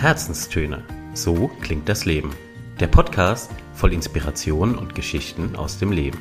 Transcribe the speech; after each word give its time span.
Herzenstöne. 0.00 0.82
So 1.12 1.48
klingt 1.60 1.86
das 1.86 2.06
Leben. 2.06 2.34
Der 2.80 2.86
Podcast 2.86 3.50
voll 3.74 3.92
Inspiration 3.92 4.78
und 4.78 4.94
Geschichten 4.94 5.56
aus 5.56 5.78
dem 5.78 5.92
Leben. 5.92 6.18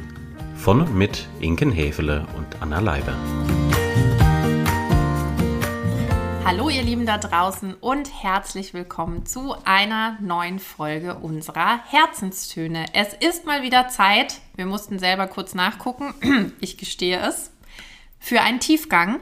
Von 0.58 0.82
und 0.82 0.94
mit 0.94 1.30
Inken 1.40 1.72
Hefele 1.72 2.28
und 2.36 2.62
Anna 2.62 2.82
Leiber. 2.82 3.14
Hallo 6.44 6.68
ihr 6.68 6.84
Lieben 6.84 7.06
da 7.06 7.18
draußen 7.18 7.74
und 7.76 8.22
herzlich 8.22 8.74
willkommen 8.74 9.26
zu 9.26 9.56
einer 9.64 10.18
neuen 10.20 10.60
Folge 10.60 11.16
unserer 11.16 11.80
Herzenstöne. 11.86 12.88
Es 12.92 13.14
ist 13.14 13.46
mal 13.46 13.64
wieder 13.64 13.88
Zeit, 13.88 14.42
wir 14.58 14.66
mussten 14.66 15.00
selber 15.00 15.28
kurz 15.28 15.56
nachgucken, 15.56 16.14
ich 16.60 16.78
gestehe 16.78 17.22
es, 17.22 17.50
für 18.20 18.42
einen 18.42 18.60
Tiefgang. 18.60 19.22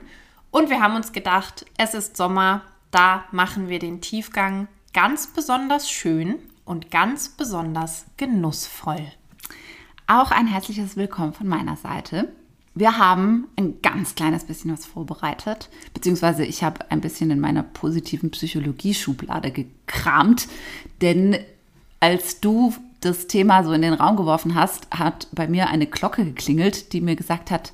Und 0.49 0.71
wir 0.71 0.81
haben 0.81 0.95
uns 0.95 1.11
gedacht, 1.11 1.67
es 1.77 1.93
ist 1.93 2.17
Sommer, 2.17 2.63
da 2.91 3.25
machen 3.31 3.69
wir 3.69 3.79
den 3.79 4.01
Tiefgang 4.01 4.67
ganz 4.93 5.27
besonders 5.27 5.89
schön 5.89 6.35
und 6.65 6.91
ganz 6.91 7.29
besonders 7.29 8.05
genussvoll. 8.17 9.05
Auch 10.07 10.31
ein 10.31 10.47
herzliches 10.47 10.95
Willkommen 10.95 11.33
von 11.33 11.47
meiner 11.47 11.75
Seite. 11.75 12.29
Wir 12.75 12.97
haben 12.97 13.47
ein 13.55 13.81
ganz 13.81 14.15
kleines 14.15 14.45
bisschen 14.45 14.71
was 14.71 14.85
vorbereitet, 14.85 15.69
beziehungsweise 15.93 16.45
ich 16.45 16.63
habe 16.63 16.91
ein 16.91 17.01
bisschen 17.01 17.31
in 17.31 17.39
meiner 17.39 17.63
positiven 17.63 18.29
Psychologie-Schublade 18.29 19.51
gekramt, 19.51 20.47
denn 21.01 21.37
als 21.99 22.39
du 22.39 22.73
das 23.01 23.27
Thema 23.27 23.63
so 23.63 23.73
in 23.73 23.81
den 23.81 23.93
Raum 23.93 24.15
geworfen 24.15 24.55
hast, 24.55 24.87
hat 24.91 25.27
bei 25.31 25.47
mir 25.47 25.69
eine 25.69 25.87
Glocke 25.87 26.23
geklingelt, 26.23 26.93
die 26.93 27.01
mir 27.01 27.15
gesagt 27.15 27.51
hat, 27.51 27.73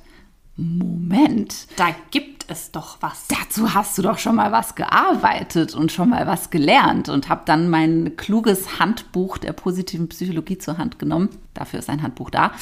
Moment. 0.56 1.66
Da 1.76 1.94
gibt 2.10 2.33
es 2.48 2.70
doch 2.70 2.98
was. 3.00 3.26
Dazu 3.28 3.74
hast 3.74 3.96
du 3.98 4.02
doch 4.02 4.18
schon 4.18 4.36
mal 4.36 4.52
was 4.52 4.74
gearbeitet 4.74 5.74
und 5.74 5.92
schon 5.92 6.10
mal 6.10 6.26
was 6.26 6.50
gelernt 6.50 7.08
und 7.08 7.28
habe 7.28 7.42
dann 7.44 7.68
mein 7.68 8.16
kluges 8.16 8.78
Handbuch 8.78 9.38
der 9.38 9.52
positiven 9.52 10.08
Psychologie 10.08 10.58
zur 10.58 10.78
Hand 10.78 10.98
genommen. 10.98 11.28
Dafür 11.54 11.78
ist 11.80 11.90
ein 11.90 12.02
Handbuch 12.02 12.30
da. 12.30 12.52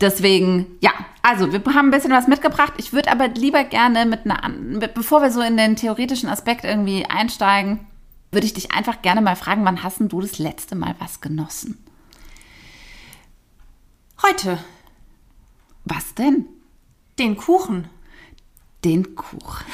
Deswegen, 0.00 0.66
ja, 0.80 0.90
also 1.22 1.52
wir 1.52 1.62
haben 1.74 1.88
ein 1.88 1.90
bisschen 1.90 2.10
was 2.10 2.26
mitgebracht. 2.26 2.74
Ich 2.78 2.92
würde 2.92 3.10
aber 3.10 3.28
lieber 3.28 3.64
gerne 3.64 4.06
mit 4.06 4.24
einer, 4.24 4.50
bevor 4.88 5.22
wir 5.22 5.30
so 5.30 5.40
in 5.40 5.56
den 5.56 5.76
theoretischen 5.76 6.28
Aspekt 6.28 6.64
irgendwie 6.64 7.06
einsteigen, 7.06 7.80
würde 8.32 8.46
ich 8.46 8.54
dich 8.54 8.72
einfach 8.72 9.02
gerne 9.02 9.20
mal 9.20 9.36
fragen, 9.36 9.64
wann 9.64 9.82
hast 9.82 10.00
du 10.00 10.20
das 10.20 10.38
letzte 10.38 10.74
Mal 10.74 10.96
was 10.98 11.20
genossen? 11.20 11.78
Heute. 14.22 14.58
Was 15.84 16.14
denn? 16.14 16.46
Den 17.18 17.36
Kuchen. 17.36 17.88
Den 18.84 19.14
Kuchen. 19.14 19.66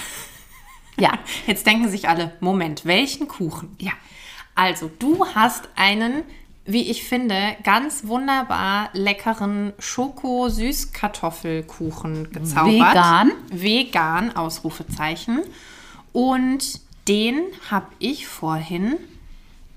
Ja. 0.98 1.12
Jetzt 1.46 1.66
denken 1.66 1.88
sich 1.88 2.08
alle, 2.08 2.32
Moment, 2.40 2.84
welchen 2.84 3.28
Kuchen? 3.28 3.76
Ja. 3.80 3.92
Also, 4.54 4.90
du 4.98 5.26
hast 5.34 5.68
einen, 5.76 6.24
wie 6.64 6.90
ich 6.90 7.04
finde, 7.04 7.56
ganz 7.64 8.06
wunderbar 8.06 8.88
leckeren 8.92 9.72
Schoko-Süßkartoffelkuchen 9.78 12.32
gezaubert. 12.32 12.94
Vegan. 12.94 13.32
Vegan, 13.50 14.36
Ausrufezeichen. 14.36 15.40
Und 16.12 16.80
den 17.08 17.40
habe 17.70 17.86
ich 17.98 18.26
vorhin 18.26 18.96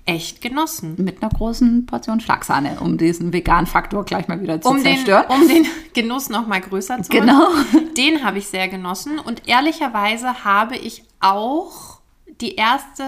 echt 0.05 0.41
genossen. 0.41 0.95
Mit 0.97 1.21
einer 1.21 1.31
großen 1.31 1.85
Portion 1.85 2.19
Schlagsahne, 2.19 2.77
um 2.81 2.97
diesen 2.97 3.31
veganen 3.31 3.67
Faktor 3.67 4.03
gleich 4.03 4.27
mal 4.27 4.41
wieder 4.41 4.59
zu 4.61 4.69
um 4.69 4.79
zerstören. 4.79 5.25
Den, 5.29 5.41
um 5.41 5.47
den 5.47 5.65
Genuss 5.93 6.29
noch 6.29 6.45
mal 6.47 6.59
größer 6.61 7.01
zu 7.03 7.09
Genau. 7.09 7.49
machen. 7.51 7.93
Den 7.95 8.23
habe 8.23 8.37
ich 8.39 8.47
sehr 8.47 8.67
genossen. 8.67 9.19
Und 9.19 9.47
ehrlicherweise 9.47 10.43
habe 10.43 10.75
ich 10.75 11.03
auch 11.21 11.99
die 12.41 12.55
erste 12.55 13.03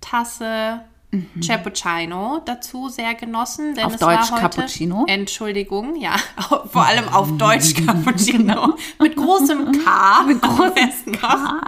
Tasse 0.00 0.82
Cappuccino 1.46 2.40
dazu 2.44 2.88
sehr 2.88 3.14
genossen. 3.14 3.74
Denn 3.74 3.84
Auf 3.84 3.94
es 3.94 4.00
Deutsch 4.00 4.30
war 4.30 4.42
heute, 4.42 4.42
Cappuccino? 4.42 5.04
Entschuldigung, 5.08 5.96
ja, 5.96 6.14
vor 6.72 6.84
allem 6.86 7.08
auf 7.08 7.36
Deutsch 7.36 7.74
Cappuccino. 7.86 8.74
Mit 9.00 9.16
großem 9.16 9.72
K. 9.84 10.22
Mit 10.26 10.40
großem 10.40 11.12
K. 11.12 11.60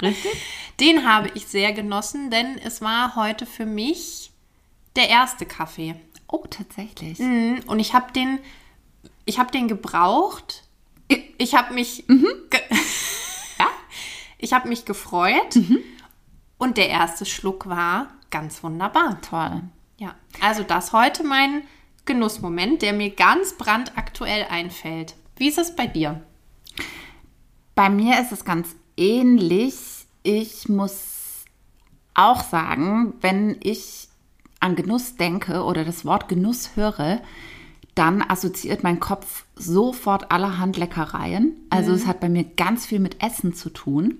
Richtig? 0.00 0.32
Den 0.80 1.08
habe 1.08 1.30
ich 1.34 1.46
sehr 1.46 1.72
genossen, 1.72 2.30
denn 2.30 2.58
es 2.58 2.80
war 2.82 3.16
heute 3.16 3.46
für 3.46 3.66
mich 3.66 4.32
der 4.96 5.08
erste 5.08 5.46
Kaffee. 5.46 5.94
Oh, 6.26 6.44
tatsächlich. 6.48 7.18
Mhm, 7.18 7.60
Und 7.66 7.78
ich 7.78 7.94
habe 7.94 8.12
den, 8.12 8.38
ich 9.24 9.38
habe 9.38 9.52
den 9.52 9.68
gebraucht. 9.68 10.64
Ich 11.38 11.54
habe 11.54 11.74
mich, 11.74 12.04
Mhm. 12.08 12.26
ge 12.50 12.60
ja, 13.58 13.66
ich 14.38 14.52
habe 14.52 14.68
mich 14.68 14.84
gefreut. 14.84 15.54
Mhm. 15.54 15.78
Und 16.58 16.76
der 16.76 16.88
erste 16.88 17.26
Schluck 17.26 17.68
war 17.68 18.08
ganz 18.30 18.62
wunderbar. 18.62 19.20
Toll. 19.20 19.62
Ja, 19.98 20.14
also 20.40 20.62
das 20.64 20.92
heute 20.92 21.22
mein 21.24 21.62
Genussmoment, 22.04 22.82
der 22.82 22.92
mir 22.92 23.10
ganz 23.10 23.56
brandaktuell 23.56 24.44
einfällt. 24.50 25.14
Wie 25.36 25.48
ist 25.48 25.58
es 25.58 25.74
bei 25.76 25.86
dir? 25.86 26.20
Bei 27.74 27.88
mir 27.90 28.20
ist 28.20 28.32
es 28.32 28.44
ganz 28.44 28.74
ähnlich. 28.96 29.74
Ich 30.26 30.70
muss 30.70 31.44
auch 32.14 32.42
sagen, 32.42 33.12
wenn 33.20 33.58
ich 33.60 34.08
an 34.58 34.74
Genuss 34.74 35.16
denke 35.16 35.62
oder 35.64 35.84
das 35.84 36.06
Wort 36.06 36.28
Genuss 36.28 36.70
höre, 36.76 37.20
dann 37.94 38.22
assoziiert 38.22 38.82
mein 38.82 39.00
Kopf 39.00 39.44
sofort 39.54 40.30
allerhand 40.30 40.78
Leckereien. 40.78 41.52
Also 41.68 41.92
es 41.92 42.06
hat 42.06 42.20
bei 42.20 42.30
mir 42.30 42.44
ganz 42.44 42.86
viel 42.86 43.00
mit 43.00 43.22
Essen 43.22 43.52
zu 43.52 43.68
tun. 43.68 44.16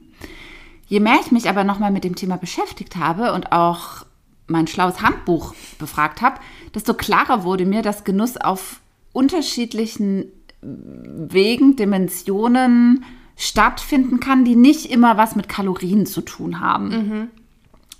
Je 0.87 1.01
mehr 1.01 1.19
ich 1.25 1.33
mich 1.33 1.49
aber 1.49 1.65
nochmal 1.65 1.91
mit 1.91 2.05
dem 2.05 2.17
Thema 2.17 2.37
beschäftigt 2.37 2.97
habe 2.97 3.33
und 3.33 3.53
auch 3.53 4.05
mein 4.47 4.67
schlaues 4.67 5.01
Handbuch 5.01 5.55
befragt 5.79 6.21
habe, 6.21 6.39
desto 6.75 6.93
klarer 6.93 7.45
wurde 7.45 7.65
mir, 7.65 7.81
dass 7.81 8.05
Genuss 8.05 8.37
auf 8.37 8.81
unterschiedlichen 9.15 10.27
Wegen, 10.61 11.77
Dimensionen 11.77 13.07
stattfinden 13.37 14.21
kann, 14.21 14.45
die 14.45 14.57
nicht 14.57 14.91
immer 14.91 15.17
was 15.17 15.37
mit 15.37 15.49
Kalorien 15.49 16.07
zu 16.07 16.21
tun 16.21 16.61
haben. 16.61 17.31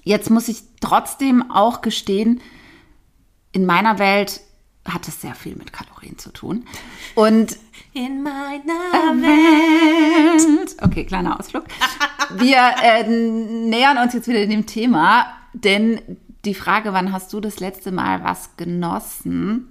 Jetzt 0.03 0.31
muss 0.31 0.49
ich 0.49 0.63
trotzdem 0.81 1.51
auch 1.51 1.81
gestehen, 1.81 2.41
in 3.53 3.67
meiner 3.67 3.99
Welt 3.99 4.41
hat 4.87 5.09
es 5.09 5.21
sehr 5.21 5.35
viel 5.35 5.57
mit 5.57 5.73
Kalorien 5.73 6.19
zu 6.19 6.31
tun. 6.31 6.67
Und 7.15 7.57
In 7.95 8.23
meiner 8.23 9.23
Welt. 9.23 10.77
Okay, 10.83 11.05
kleiner 11.05 11.39
Ausflug. 11.39 11.65
Wir 12.37 12.75
äh, 12.83 13.09
nähern 13.09 13.99
uns 13.99 14.13
jetzt 14.15 14.29
wieder 14.29 14.47
dem 14.47 14.67
Thema, 14.67 15.27
denn 15.53 16.01
die 16.45 16.55
Frage, 16.55 16.93
wann 16.93 17.13
hast 17.13 17.33
du 17.33 17.41
das 17.41 17.61
letzte 17.61 17.93
Mal 17.93 18.23
was 18.25 18.57
genossen? 18.57 19.69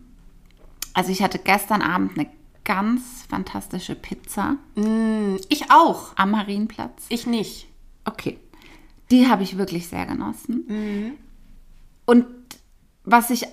Also 0.93 1.11
ich 1.11 1.21
hatte 1.21 1.39
gestern 1.39 1.81
Abend 1.81 2.17
eine 2.17 2.27
ganz 2.63 3.01
fantastische 3.29 3.95
Pizza 3.95 4.57
Ich 5.49 5.71
auch. 5.71 6.13
am 6.15 6.31
Marienplatz. 6.31 7.05
Ich 7.09 7.27
nicht. 7.27 7.67
Okay. 8.05 8.39
Die 9.11 9.27
habe 9.27 9.43
ich 9.43 9.57
wirklich 9.57 9.87
sehr 9.87 10.05
genossen. 10.05 11.17
Und 12.05 12.25
was 13.03 13.29
ich 13.29 13.45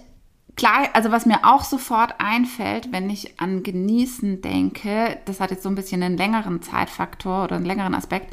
klar, 0.57 0.89
also 0.93 1.11
was 1.11 1.27
mir 1.27 1.41
auch 1.45 1.65
sofort 1.65 2.15
einfällt, 2.19 2.93
wenn 2.93 3.11
ich 3.11 3.41
an 3.41 3.63
Genießen 3.63 4.43
denke, 4.43 5.19
das 5.25 5.41
hat 5.41 5.51
jetzt 5.51 5.63
so 5.63 5.69
ein 5.69 5.75
bisschen 5.75 6.03
einen 6.03 6.17
längeren 6.17 6.63
Zeitfaktor 6.63 7.45
oder 7.45 7.57
einen 7.57 7.65
längeren 7.67 7.95
Aspekt, 7.95 8.33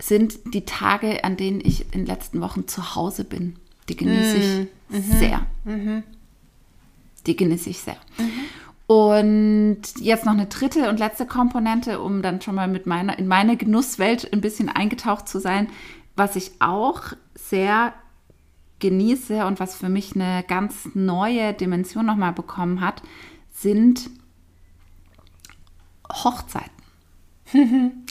sind 0.00 0.54
die 0.54 0.64
Tage, 0.64 1.22
an 1.24 1.36
denen 1.36 1.60
ich 1.60 1.82
in 1.86 2.00
den 2.00 2.06
letzten 2.06 2.40
Wochen 2.40 2.66
zu 2.66 2.94
Hause 2.94 3.24
bin. 3.24 3.56
Die 3.88 3.96
genieße 3.96 4.68
ich 4.90 5.04
sehr. 5.20 5.46
Die 7.26 7.36
genieße 7.36 7.70
ich 7.70 7.78
sehr. 7.78 7.96
Und 8.86 9.80
jetzt 9.98 10.26
noch 10.26 10.32
eine 10.32 10.46
dritte 10.46 10.90
und 10.90 10.98
letzte 10.98 11.26
Komponente, 11.26 12.00
um 12.00 12.20
dann 12.20 12.42
schon 12.42 12.54
mal 12.54 12.68
mit 12.68 12.86
meiner, 12.86 13.18
in 13.18 13.26
meine 13.26 13.56
Genusswelt 13.56 14.30
ein 14.32 14.42
bisschen 14.42 14.68
eingetaucht 14.68 15.26
zu 15.26 15.40
sein, 15.40 15.68
was 16.16 16.36
ich 16.36 16.52
auch 16.60 17.00
sehr 17.34 17.94
genieße 18.80 19.46
und 19.46 19.60
was 19.60 19.74
für 19.74 19.88
mich 19.88 20.14
eine 20.14 20.44
ganz 20.46 20.90
neue 20.92 21.54
Dimension 21.54 22.04
nochmal 22.04 22.32
bekommen 22.32 22.82
hat, 22.82 23.02
sind 23.50 24.10
Hochzeiten. 26.12 26.70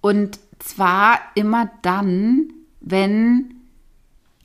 und 0.00 0.38
zwar 0.60 1.18
immer 1.34 1.70
dann, 1.82 2.52
wenn, 2.80 3.54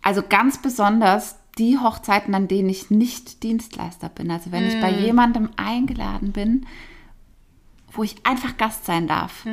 also 0.02 0.24
ganz 0.28 0.60
besonders 0.62 1.38
die 1.58 1.78
Hochzeiten, 1.80 2.36
an 2.36 2.48
denen 2.48 2.70
ich 2.70 2.90
nicht 2.90 3.44
Dienstleister 3.44 4.10
bin. 4.10 4.32
Also 4.32 4.52
wenn 4.52 4.68
ich 4.68 4.80
bei 4.82 4.92
jemandem 4.92 5.50
eingeladen 5.56 6.32
bin, 6.32 6.66
wo 7.92 8.04
ich 8.04 8.16
einfach 8.26 8.58
Gast 8.58 8.86
sein 8.86 9.08
darf. 9.08 9.46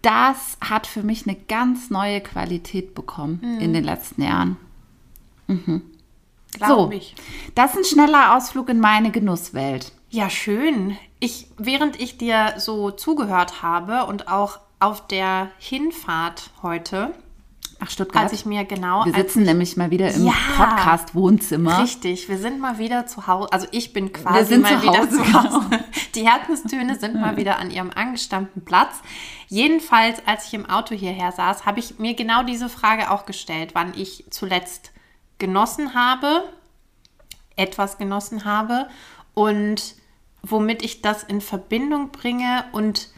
Das 0.00 0.56
hat 0.60 0.86
für 0.86 1.02
mich 1.02 1.28
eine 1.28 1.36
ganz 1.36 1.90
neue 1.90 2.20
Qualität 2.20 2.94
bekommen 2.94 3.58
in 3.60 3.72
den 3.72 3.84
letzten 3.84 4.22
Jahren. 4.22 4.56
Glaube 5.46 6.74
so, 6.74 6.90
ich. 6.92 7.14
das 7.54 7.72
ist 7.72 7.78
ein 7.78 7.84
schneller 7.84 8.36
Ausflug 8.36 8.68
in 8.68 8.80
meine 8.80 9.10
Genusswelt. 9.10 9.92
Ja, 10.10 10.28
schön. 10.28 10.96
Ich, 11.20 11.46
während 11.56 12.00
ich 12.00 12.18
dir 12.18 12.54
so 12.58 12.90
zugehört 12.90 13.62
habe 13.62 14.04
und 14.06 14.28
auch 14.28 14.58
auf 14.78 15.06
der 15.06 15.50
Hinfahrt 15.58 16.50
heute, 16.62 17.14
Ach, 17.84 17.90
Stuttgart. 17.90 18.22
Als 18.22 18.32
ich 18.32 18.46
mir 18.46 18.64
genau. 18.64 19.04
Wir 19.04 19.12
sitzen 19.12 19.42
nämlich 19.42 19.76
mal 19.76 19.90
wieder 19.90 20.12
im 20.12 20.26
Ja. 20.26 20.32
Podcast-Wohnzimmer. 20.56 21.82
Richtig, 21.82 22.28
wir 22.28 22.38
sind 22.38 22.60
mal 22.60 22.78
wieder 22.78 23.06
zu 23.06 23.26
Hause. 23.26 23.52
Also 23.52 23.66
ich 23.72 23.92
bin 23.92 24.12
quasi 24.12 24.38
Wir 24.38 24.44
sind 24.46 24.62
mal 24.62 24.80
zu 24.80 24.82
wieder 24.82 24.98
Hause, 24.98 25.10
zu 25.10 25.32
Hause. 25.32 25.84
Die 26.14 26.28
Herzenstöne 26.28 26.96
sind 26.96 27.20
mal 27.20 27.36
wieder 27.36 27.58
an 27.58 27.72
ihrem 27.72 27.90
angestammten 27.90 28.64
Platz. 28.64 29.00
Jedenfalls, 29.48 30.22
als 30.26 30.46
ich 30.46 30.54
im 30.54 30.70
Auto 30.70 30.94
hierher 30.94 31.32
saß, 31.32 31.66
habe 31.66 31.80
ich 31.80 31.98
mir 31.98 32.14
genau 32.14 32.44
diese 32.44 32.68
Frage 32.68 33.10
auch 33.10 33.26
gestellt, 33.26 33.70
wann 33.74 33.94
ich 33.96 34.26
zuletzt 34.30 34.92
genossen 35.38 35.94
habe, 35.94 36.44
etwas 37.56 37.98
genossen 37.98 38.44
habe 38.44 38.88
und 39.34 39.96
womit 40.42 40.84
ich 40.84 41.02
das 41.02 41.24
in 41.24 41.40
Verbindung 41.40 42.10
bringe. 42.10 42.64
Und 42.70 43.08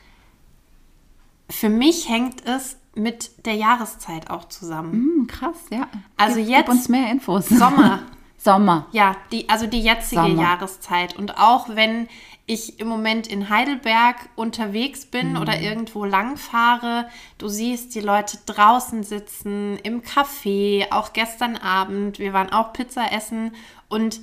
für 1.50 1.69
mich 1.69 2.08
hängt 2.08 2.46
es 2.46 2.78
mit 2.96 3.46
der 3.46 3.55
Jahreszeit 3.55 4.31
auch 4.31 4.49
zusammen. 4.49 4.93
Hm, 4.93 5.26
krass, 5.26 5.56
ja. 5.70 5.88
Also 6.17 6.37
gib, 6.37 6.49
jetzt 6.49 6.67
Gib 6.67 6.69
uns 6.69 6.88
mehr 6.88 7.11
Infos. 7.11 7.49
Sommer. 7.49 8.00
Sommer. 8.38 8.87
Ja, 8.93 9.17
die, 9.32 9.49
also 9.49 9.67
die 9.67 9.81
jetzige 9.81 10.20
Sommer. 10.23 10.43
Jahreszeit. 10.43 11.17
Und 11.17 11.38
auch 11.38 11.69
wenn 11.70 12.08
ich 12.46 12.79
im 12.79 12.88
Moment 12.88 13.26
in 13.26 13.49
Heidelberg 13.49 14.17
unterwegs 14.37 15.06
bin 15.06 15.31
Mhm. 15.32 15.38
oder 15.38 15.61
irgendwo 15.61 16.05
lang 16.05 16.37
fahre, 16.37 17.08
du 17.38 17.49
siehst 17.49 17.94
die 17.94 18.00
Leute 18.00 18.37
draußen 18.44 19.02
sitzen, 19.02 19.79
im 19.82 20.02
Café, 20.02 20.93
auch 20.93 21.14
gestern 21.14 21.56
Abend, 21.56 22.19
wir 22.19 22.35
waren 22.35 22.52
auch 22.52 22.75
Pizza 22.75 23.12
essen 23.12 23.55
und 23.88 24.20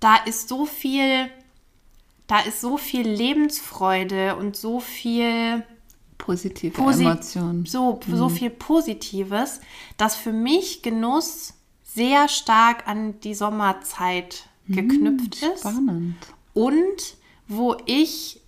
da 0.00 0.16
ist 0.16 0.48
so 0.48 0.66
viel, 0.66 1.30
da 2.26 2.40
ist 2.40 2.60
so 2.60 2.76
viel 2.76 3.08
Lebensfreude 3.08 4.36
und 4.36 4.54
so 4.54 4.78
viel 4.80 5.64
Positive 6.22 6.72
Posi- 6.80 7.02
Emotionen. 7.02 7.66
So, 7.66 7.98
so 8.08 8.28
viel 8.28 8.48
Positives, 8.50 9.60
dass 9.96 10.14
für 10.16 10.32
mich 10.32 10.82
Genuss 10.82 11.54
sehr 11.82 12.28
stark 12.28 12.86
an 12.86 13.18
die 13.20 13.34
Sommerzeit 13.34 14.48
geknüpft 14.68 15.42
ist. 15.42 15.60
Spannend. 15.60 16.14
Und 16.54 17.16
wo 17.48 17.76
ich 17.86 18.40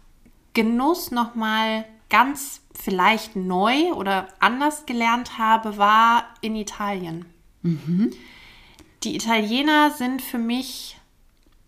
Genuss 0.52 1.10
nochmal 1.10 1.84
ganz 2.08 2.60
vielleicht 2.80 3.34
neu 3.34 3.92
oder 3.94 4.28
anders 4.38 4.86
gelernt 4.86 5.36
habe, 5.38 5.76
war 5.76 6.24
in 6.42 6.54
Italien. 6.54 7.24
Die 9.02 9.16
Italiener 9.16 9.90
sind 9.90 10.22
für 10.22 10.38
mich 10.38 10.96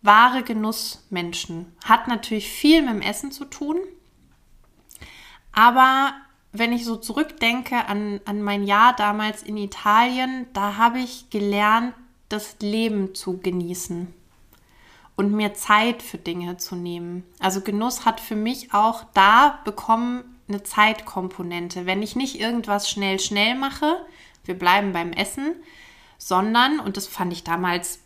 wahre 0.02 0.44
Genussmenschen. 0.44 1.72
Hat 1.84 2.06
natürlich 2.06 2.48
viel 2.48 2.80
mit 2.82 2.90
dem 2.90 3.02
Essen 3.02 3.32
zu 3.32 3.44
tun. 3.44 3.76
Aber 5.56 6.12
wenn 6.52 6.72
ich 6.72 6.84
so 6.84 6.96
zurückdenke 6.96 7.86
an, 7.86 8.20
an 8.26 8.42
mein 8.42 8.64
Jahr 8.64 8.94
damals 8.94 9.42
in 9.42 9.56
Italien, 9.56 10.46
da 10.52 10.76
habe 10.76 11.00
ich 11.00 11.30
gelernt, 11.30 11.94
das 12.28 12.56
Leben 12.60 13.14
zu 13.14 13.38
genießen 13.38 14.12
und 15.16 15.32
mir 15.32 15.54
Zeit 15.54 16.02
für 16.02 16.18
Dinge 16.18 16.58
zu 16.58 16.76
nehmen. 16.76 17.24
Also 17.38 17.62
Genuss 17.62 18.04
hat 18.04 18.20
für 18.20 18.36
mich 18.36 18.74
auch 18.74 19.04
da 19.14 19.60
bekommen 19.64 20.24
eine 20.46 20.62
Zeitkomponente. 20.62 21.86
Wenn 21.86 22.02
ich 22.02 22.16
nicht 22.16 22.38
irgendwas 22.38 22.90
schnell, 22.90 23.18
schnell 23.18 23.54
mache, 23.54 24.04
wir 24.44 24.58
bleiben 24.58 24.92
beim 24.92 25.12
Essen, 25.12 25.54
sondern, 26.18 26.80
und 26.80 26.98
das 26.98 27.06
fand 27.06 27.32
ich 27.32 27.44
damals 27.44 28.00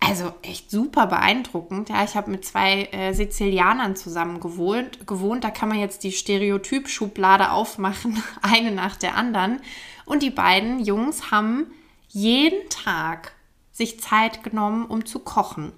also 0.00 0.32
echt 0.42 0.70
super 0.70 1.06
beeindruckend. 1.06 1.88
Ja, 1.88 2.04
ich 2.04 2.16
habe 2.16 2.30
mit 2.30 2.44
zwei 2.44 2.84
äh, 2.92 3.12
Sizilianern 3.12 3.96
zusammen 3.96 4.40
gewohnt, 4.40 5.06
gewohnt. 5.06 5.42
Da 5.42 5.50
kann 5.50 5.68
man 5.68 5.78
jetzt 5.78 6.04
die 6.04 6.12
Stereotyp-Schublade 6.12 7.50
aufmachen, 7.50 8.22
eine 8.42 8.70
nach 8.70 8.96
der 8.96 9.16
anderen. 9.16 9.60
Und 10.04 10.22
die 10.22 10.30
beiden 10.30 10.80
Jungs 10.80 11.30
haben 11.30 11.66
jeden 12.08 12.68
Tag 12.68 13.32
sich 13.72 14.00
Zeit 14.00 14.42
genommen, 14.42 14.86
um 14.86 15.04
zu 15.04 15.18
kochen. 15.18 15.72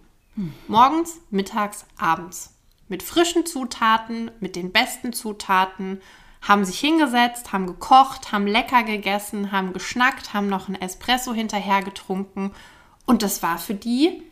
Morgens, 0.69 1.21
mittags, 1.31 1.85
abends. 1.97 2.55
Mit 2.87 3.03
frischen 3.03 3.45
Zutaten, 3.45 4.31
mit 4.39 4.55
den 4.55 4.71
besten 4.71 5.13
Zutaten. 5.13 6.01
Haben 6.41 6.65
sich 6.65 6.79
hingesetzt, 6.79 7.53
haben 7.53 7.67
gekocht, 7.67 8.31
haben 8.31 8.47
lecker 8.47 8.85
gegessen, 8.85 9.51
haben 9.51 9.73
geschnackt, 9.73 10.33
haben 10.35 10.49
noch 10.49 10.69
einen 10.69 10.81
Espresso 10.81 11.35
hinterher 11.35 11.83
getrunken. 11.83 12.53
Und 13.09 13.23
das 13.23 13.43
war 13.43 13.59
für 13.59 13.75
die 13.75 14.23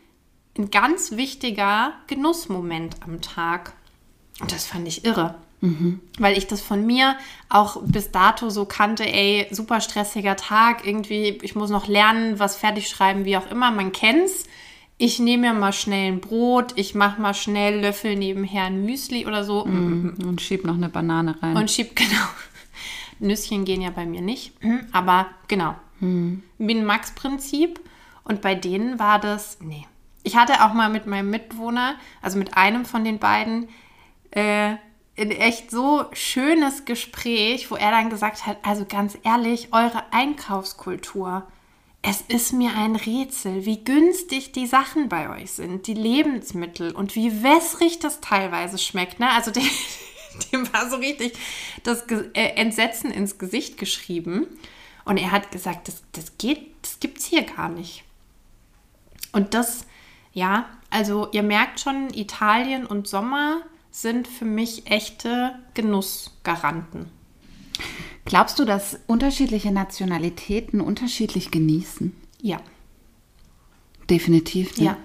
ein 0.57 0.71
ganz 0.71 1.11
wichtiger 1.11 1.93
Genussmoment 2.07 2.95
am 3.03 3.21
Tag. 3.21 3.73
Und 4.39 4.51
das 4.51 4.65
fand 4.65 4.87
ich 4.87 5.03
irre. 5.05 5.35
Weil 6.19 6.37
ich 6.37 6.45
das 6.45 6.61
von 6.61 6.85
mir 6.85 7.17
auch 7.49 7.81
bis 7.83 8.11
dato 8.11 8.51
so 8.51 8.65
kannte, 8.65 9.03
ey, 9.03 9.47
super 9.49 9.81
stressiger 9.81 10.35
Tag, 10.35 10.85
irgendwie, 10.85 11.39
ich 11.41 11.55
muss 11.55 11.71
noch 11.71 11.87
lernen, 11.87 12.37
was 12.37 12.55
fertig 12.55 12.87
schreiben, 12.87 13.25
wie 13.25 13.37
auch 13.37 13.49
immer, 13.49 13.71
man 13.71 13.91
kennt's. 13.91 14.45
Ich 14.99 15.17
nehme 15.19 15.47
mir 15.51 15.59
mal 15.59 15.73
schnell 15.73 16.11
ein 16.11 16.21
Brot, 16.21 16.73
ich 16.75 16.93
mache 16.93 17.19
mal 17.19 17.33
schnell 17.33 17.81
Löffel 17.81 18.15
nebenher 18.15 18.65
ein 18.65 18.85
Müsli 18.85 19.25
oder 19.25 19.43
so 19.43 19.61
Und 19.63 20.39
schieb 20.41 20.63
noch 20.65 20.75
eine 20.75 20.89
Banane 20.89 21.41
rein. 21.41 21.57
und 21.57 21.71
schieb, 21.71 21.95
genau. 21.95 22.27
Nüsschen 23.19 23.65
gehen 23.65 23.81
ja 23.81 23.89
bei 23.89 24.05
mir 24.05 24.21
nicht, 24.21 24.53
aber 24.91 25.25
genau. 25.47 25.75
Min-Max-Prinzip. 26.59 27.79
Und 28.27 28.41
bei 28.41 28.55
denen 28.55 28.99
war 28.99 29.19
das, 29.19 29.57
nee. 29.61 29.87
Ich 30.23 30.35
hatte 30.35 30.65
auch 30.65 30.73
mal 30.73 30.89
mit 30.89 31.07
meinem 31.07 31.29
Mitbewohner, 31.29 31.95
also 32.21 32.37
mit 32.37 32.57
einem 32.57 32.83
von 32.83 33.05
den 33.05 33.19
beiden, 33.19 33.69
äh, 34.31 34.75
ein 35.17 35.31
echt 35.31 35.71
so 35.71 36.05
schönes 36.11 36.83
Gespräch, 36.85 37.71
wo 37.71 37.75
er 37.75 37.91
dann 37.91 38.09
gesagt 38.09 38.45
hat, 38.45 38.57
also 38.63 38.85
ganz 38.85 39.17
ehrlich, 39.23 39.69
eure 39.71 40.03
Einkaufskultur, 40.11 41.47
es 42.01 42.21
ist 42.21 42.53
mir 42.53 42.71
ein 42.75 42.95
Rätsel, 42.95 43.65
wie 43.65 43.83
günstig 43.83 44.51
die 44.51 44.67
Sachen 44.67 45.09
bei 45.09 45.29
euch 45.29 45.51
sind, 45.51 45.87
die 45.87 45.93
Lebensmittel 45.93 46.93
und 46.93 47.15
wie 47.15 47.43
wässrig 47.43 47.99
das 47.99 48.21
teilweise 48.21 48.77
schmeckt. 48.77 49.19
Ne? 49.19 49.29
Also 49.29 49.51
dem, 49.51 49.67
dem 50.51 50.73
war 50.73 50.89
so 50.89 50.97
richtig 50.97 51.33
das 51.83 52.03
äh, 52.33 52.49
Entsetzen 52.55 53.09
ins 53.09 53.37
Gesicht 53.37 53.77
geschrieben. 53.77 54.47
Und 55.05 55.17
er 55.17 55.31
hat 55.31 55.51
gesagt, 55.51 55.87
das, 55.87 56.03
das 56.11 56.37
geht, 56.37 56.75
das 56.81 56.99
gibt's 56.99 57.25
hier 57.25 57.43
gar 57.43 57.69
nicht. 57.69 58.03
Und 59.31 59.53
das, 59.53 59.85
ja, 60.33 60.65
also 60.89 61.29
ihr 61.31 61.43
merkt 61.43 61.79
schon, 61.79 62.13
Italien 62.13 62.85
und 62.85 63.07
Sommer 63.07 63.61
sind 63.91 64.27
für 64.27 64.45
mich 64.45 64.87
echte 64.89 65.55
Genussgaranten. 65.73 67.09
Glaubst 68.25 68.59
du, 68.59 68.65
dass 68.65 68.99
unterschiedliche 69.07 69.71
Nationalitäten 69.71 70.81
unterschiedlich 70.81 71.51
genießen? 71.51 72.15
Ja, 72.41 72.59
Definitiv. 74.09 74.77
Ne? 74.77 74.85
ja. 74.85 74.97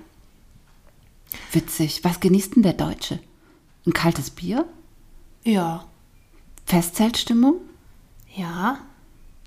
Witzig. 1.52 2.04
Was 2.04 2.20
genießt 2.20 2.56
denn 2.56 2.62
der 2.62 2.74
Deutsche? 2.74 3.18
Ein 3.86 3.92
kaltes 3.92 4.30
Bier? 4.30 4.66
Ja, 5.44 5.84
Festzeltstimmung? 6.66 7.56
ja. 8.34 8.78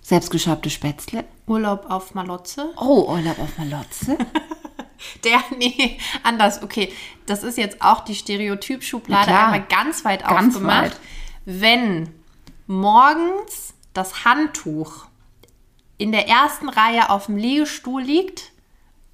Selbstgeschabte 0.01 0.69
Spätzle? 0.69 1.23
Urlaub 1.47 1.89
auf 1.89 2.13
Malotze. 2.13 2.71
Oh, 2.77 3.11
Urlaub 3.11 3.39
auf 3.39 3.57
Malotze? 3.57 4.15
Der, 5.23 5.43
nee, 5.57 5.97
anders. 6.23 6.63
Okay, 6.63 6.91
das 7.25 7.43
ist 7.43 7.57
jetzt 7.57 7.81
auch 7.81 8.01
die 8.05 8.15
Stereotypschublade 8.15 9.31
einmal 9.31 9.65
ganz 9.67 10.05
weit 10.05 10.23
Ganz 10.23 10.55
aufgemacht. 10.55 10.83
weit. 10.83 10.99
Wenn 11.45 12.09
morgens 12.67 13.73
das 13.93 14.25
Handtuch 14.25 15.05
in 15.97 16.11
der 16.11 16.27
ersten 16.27 16.69
Reihe 16.69 17.09
auf 17.09 17.27
dem 17.27 17.37
Liegestuhl 17.37 18.01
liegt 18.01 18.51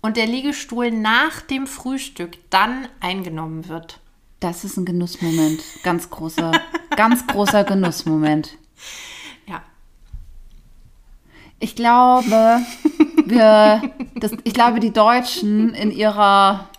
und 0.02 0.18
der 0.18 0.26
Liegestuhl 0.26 0.92
nach 0.92 1.42
dem 1.42 1.68
Frühstück 1.68 2.38
dann 2.50 2.88
eingenommen 3.00 3.68
wird. 3.68 4.00
Das 4.40 4.64
ist 4.64 4.78
ein 4.78 4.86
Genussmoment. 4.86 5.62
Ganz 5.84 6.10
großer, 6.10 6.52
ganz 6.96 7.28
großer 7.28 7.64
Genussmoment. 7.64 8.58
Ja. 9.46 9.62
Ich 11.60 11.76
glaube, 11.76 12.62
wir, 13.26 13.82
das, 14.16 14.32
ich 14.44 14.54
glaube, 14.54 14.80
die 14.80 14.92
Deutschen 14.92 15.74
in 15.74 15.92
ihrer 15.92 16.70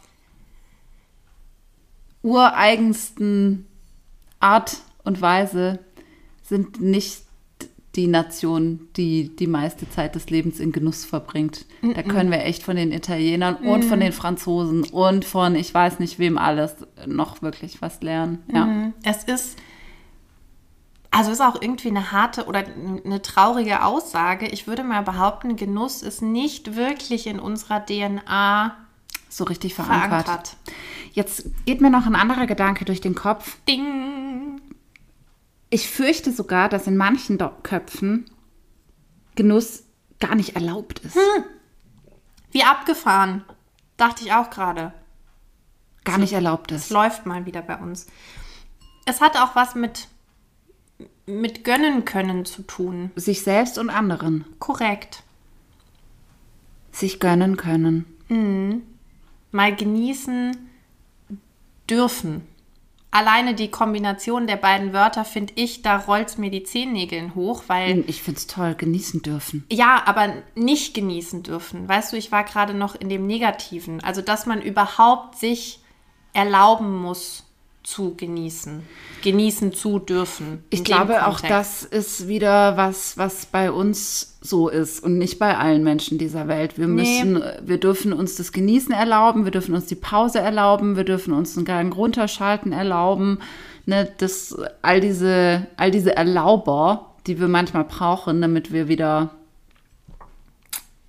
ureigensten 2.22 3.66
Art 4.40 4.78
und 5.04 5.20
Weise 5.20 5.78
sind 6.42 6.80
nicht 6.80 7.22
die 7.94 8.06
Nation, 8.06 8.88
die 8.96 9.36
die 9.36 9.46
meiste 9.46 9.88
Zeit 9.90 10.14
des 10.14 10.30
Lebens 10.30 10.60
in 10.60 10.72
Genuss 10.72 11.04
verbringt. 11.04 11.66
Da 11.82 12.02
können 12.02 12.30
wir 12.30 12.44
echt 12.44 12.62
von 12.62 12.76
den 12.76 12.92
Italienern 12.92 13.56
und 13.56 13.84
von 13.84 14.00
den 14.00 14.12
Franzosen 14.12 14.84
und 14.84 15.24
von 15.24 15.56
ich 15.56 15.74
weiß 15.74 15.98
nicht 15.98 16.18
wem 16.18 16.38
alles 16.38 16.74
noch 17.06 17.42
wirklich 17.42 17.82
was 17.82 18.00
lernen. 18.00 18.38
Ja. 18.52 18.92
Es 19.02 19.24
ist, 19.24 19.58
also 21.12 21.30
ist 21.30 21.40
auch 21.40 21.60
irgendwie 21.60 21.88
eine 21.88 22.10
harte 22.10 22.46
oder 22.46 22.64
eine 23.04 23.22
traurige 23.22 23.84
Aussage. 23.84 24.48
Ich 24.48 24.66
würde 24.66 24.82
mal 24.82 25.02
behaupten, 25.02 25.56
Genuss 25.56 26.02
ist 26.02 26.22
nicht 26.22 26.74
wirklich 26.74 27.26
in 27.26 27.38
unserer 27.38 27.84
DNA 27.84 28.76
So 29.28 29.44
richtig 29.44 29.74
verankert. 29.74 30.24
verankert. 30.24 30.56
Jetzt 31.12 31.46
geht 31.66 31.80
mir 31.80 31.90
noch 31.90 32.06
ein 32.06 32.16
anderer 32.16 32.46
Gedanke 32.46 32.84
durch 32.84 33.00
den 33.00 33.14
Kopf. 33.14 33.58
Ding. 33.68 34.60
Ich 35.68 35.88
fürchte 35.88 36.32
sogar, 36.32 36.68
dass 36.68 36.86
in 36.86 36.96
manchen 36.96 37.38
Köpfen 37.62 38.30
Genuss 39.34 39.84
gar 40.18 40.34
nicht 40.34 40.54
erlaubt 40.56 40.98
ist. 41.00 41.16
Wie 42.50 42.64
abgefahren. 42.64 43.44
Dachte 43.96 44.24
ich 44.24 44.32
auch 44.32 44.50
gerade. 44.50 44.92
Gar 46.04 46.18
nicht 46.18 46.32
erlaubt 46.32 46.72
Es 46.72 46.84
ist. 46.86 46.90
läuft 46.90 47.26
mal 47.26 47.46
wieder 47.46 47.62
bei 47.62 47.76
uns. 47.76 48.06
Es 49.04 49.20
hat 49.20 49.36
auch 49.36 49.54
was 49.54 49.74
mit, 49.74 50.08
mit 51.26 51.64
gönnen 51.64 52.04
können 52.04 52.44
zu 52.44 52.62
tun. 52.62 53.10
Sich 53.16 53.42
selbst 53.42 53.78
und 53.78 53.90
anderen. 53.90 54.44
Korrekt. 54.58 55.22
Sich 56.90 57.20
gönnen 57.20 57.56
können. 57.56 58.06
Mal 59.50 59.76
genießen 59.76 60.56
dürfen. 61.88 62.46
Alleine 63.10 63.54
die 63.54 63.70
Kombination 63.70 64.46
der 64.46 64.56
beiden 64.56 64.94
Wörter 64.94 65.26
finde 65.26 65.52
ich, 65.56 65.82
da 65.82 65.98
rollt 65.98 66.38
mir 66.38 66.50
die 66.50 66.64
Zehennägeln 66.64 67.34
hoch, 67.34 67.64
weil 67.66 68.04
Ich 68.06 68.22
finde 68.22 68.38
es 68.38 68.46
toll, 68.46 68.74
genießen 68.74 69.20
dürfen. 69.20 69.66
Ja, 69.70 70.02
aber 70.06 70.32
nicht 70.54 70.94
genießen 70.94 71.42
dürfen. 71.42 71.86
Weißt 71.86 72.12
du, 72.12 72.16
ich 72.16 72.32
war 72.32 72.42
gerade 72.44 72.72
noch 72.72 72.94
in 72.94 73.10
dem 73.10 73.26
Negativen. 73.26 74.02
Also, 74.02 74.22
dass 74.22 74.46
man 74.46 74.62
überhaupt 74.62 75.38
sich 75.38 75.80
erlauben 76.32 77.02
muss 77.02 77.44
zu 77.84 78.14
genießen. 78.16 78.82
Genießen 79.22 79.72
zu 79.72 79.98
dürfen. 79.98 80.64
Ich 80.70 80.84
glaube, 80.84 81.26
auch 81.26 81.40
das 81.40 81.82
ist 81.84 82.28
wieder 82.28 82.76
was, 82.76 83.18
was 83.18 83.46
bei 83.46 83.70
uns 83.72 84.38
so 84.40 84.68
ist 84.68 85.02
und 85.02 85.18
nicht 85.18 85.38
bei 85.38 85.56
allen 85.56 85.82
Menschen 85.84 86.18
dieser 86.18 86.48
Welt. 86.48 86.78
Wir 86.78 86.86
Nee. 86.88 87.22
müssen, 87.24 87.42
wir 87.64 87.78
dürfen 87.78 88.12
uns 88.12 88.36
das 88.36 88.52
Genießen 88.52 88.92
erlauben, 88.92 89.44
wir 89.44 89.52
dürfen 89.52 89.74
uns 89.74 89.86
die 89.86 89.94
Pause 89.94 90.40
erlauben, 90.40 90.96
wir 90.96 91.04
dürfen 91.04 91.32
uns 91.32 91.56
einen 91.56 91.64
Gang 91.66 91.94
runterschalten 91.96 92.72
erlauben. 92.72 93.38
Ne, 93.86 94.08
das, 94.18 94.56
all 94.82 95.00
diese, 95.00 95.66
all 95.76 95.90
diese 95.90 96.14
Erlauber, 96.16 97.14
die 97.26 97.40
wir 97.40 97.48
manchmal 97.48 97.84
brauchen, 97.84 98.40
damit 98.40 98.72
wir 98.72 98.86
wieder 98.88 99.30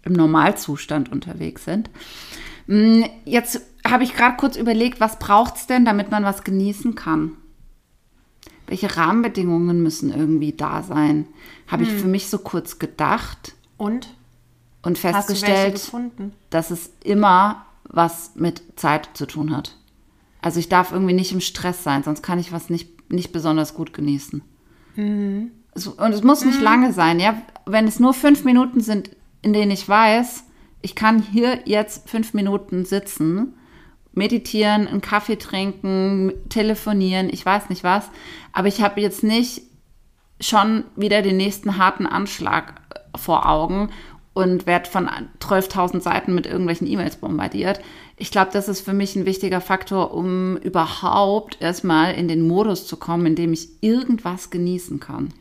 im 0.03 0.13
Normalzustand 0.13 1.12
unterwegs 1.12 1.65
sind. 1.65 1.89
Mm, 2.68 3.03
Jetzt 3.25 3.62
habe 3.88 4.04
ich 4.04 4.13
gerade 4.16 4.38
kurz 4.38 4.56
überlegt, 4.56 5.00
was 5.00 5.20
braucht 5.20 5.58
es 5.58 5.68
denn, 5.68 5.86
damit 5.86 6.10
man 6.12 6.24
was 6.24 6.44
genießen 6.44 6.96
kann? 6.96 7.34
Welche 8.68 8.96
Rahmenbedingungen 8.96 9.84
müssen 9.84 10.12
irgendwie 10.12 10.54
da 10.54 10.84
sein? 10.84 11.28
Habe 11.68 11.84
ich 11.84 11.90
Hm. 11.90 12.00
für 12.00 12.08
mich 12.08 12.30
so 12.30 12.38
kurz 12.40 12.80
gedacht 12.80 13.56
Und? 13.78 14.16
und 14.82 14.98
festgestellt, 14.98 15.92
dass 16.50 16.72
es 16.72 16.92
immer 17.04 17.66
was 17.84 18.32
mit 18.36 18.63
Zeit 18.78 19.10
zu 19.13 19.25
tun 19.25 19.56
hat. 19.56 19.75
Also 20.42 20.60
ich 20.60 20.70
darf 20.70 20.92
irgendwie 20.92 21.13
nicht 21.13 21.32
im 21.32 21.42
Stress 21.42 21.84
sein, 21.84 22.04
sonst 22.04 22.22
kann 22.22 22.40
ich 22.40 22.52
was 22.52 22.70
nicht, 22.70 23.12
nicht 23.12 23.32
besonders 23.32 23.74
gut 23.74 23.94
genießen. 23.94 24.42
Mhm. 24.96 25.52
Und 25.98 26.13
es 26.13 26.24
muss 26.24 26.46
nicht 26.46 26.62
lange 26.62 26.94
sein, 26.94 27.20
ja. 27.20 27.42
Wenn 27.66 27.88
es 27.88 28.00
nur 28.00 28.13
fünf 28.13 28.44
Minuten 28.44 28.82
sind, 28.82 29.10
in 29.42 29.54
denen 29.54 29.72
ich 29.72 29.88
weiß, 29.88 30.44
ich 30.82 30.96
kann 30.96 31.22
hier 31.22 31.60
jetzt 31.66 32.10
fünf 32.10 32.34
Minuten 32.34 32.86
sitzen, 32.86 33.54
meditieren, 34.13 34.88
einen 34.88 35.01
Kaffee 35.01 35.38
trinken, 35.38 36.34
telefonieren, 36.50 37.29
ich 37.32 37.46
weiß 37.46 37.70
nicht 37.70 37.84
was, 37.84 38.10
aber 38.51 38.67
ich 38.67 38.82
habe 38.82 39.01
jetzt 39.01 39.24
nicht 39.24 39.63
schon 40.39 40.84
wieder 40.96 41.22
den 41.22 41.38
nächsten 41.38 41.77
harten 41.77 42.05
Anschlag 42.05 42.82
vor 43.15 43.50
Augen 43.50 43.89
und 44.34 44.65
werde 44.65 44.89
von 44.89 45.10
12.000 45.39 46.01
Seiten 46.01 46.34
mit 46.34 46.46
irgendwelchen 46.46 46.88
E-Mails 46.88 47.17
bombardiert. 47.17 47.79
Ich 48.17 48.32
glaube, 48.32 48.51
das 48.51 48.67
ist 48.67 48.82
für 48.82 48.93
mich 48.93 49.15
ein 49.15 49.25
wichtiger 49.25 49.62
Faktor, 49.62 50.13
um 50.13 50.58
überhaupt 50.58 51.62
erstmal 51.62 52.13
in 52.13 52.27
den 52.27 52.48
Modus 52.48 52.88
zu 52.88 52.98
kommen, 52.98 53.27
in 53.27 53.36
dem 53.36 53.53
ich 53.53 53.70
irgendwas 53.82 54.50
genießen 54.50 55.00
kann. 55.00 55.34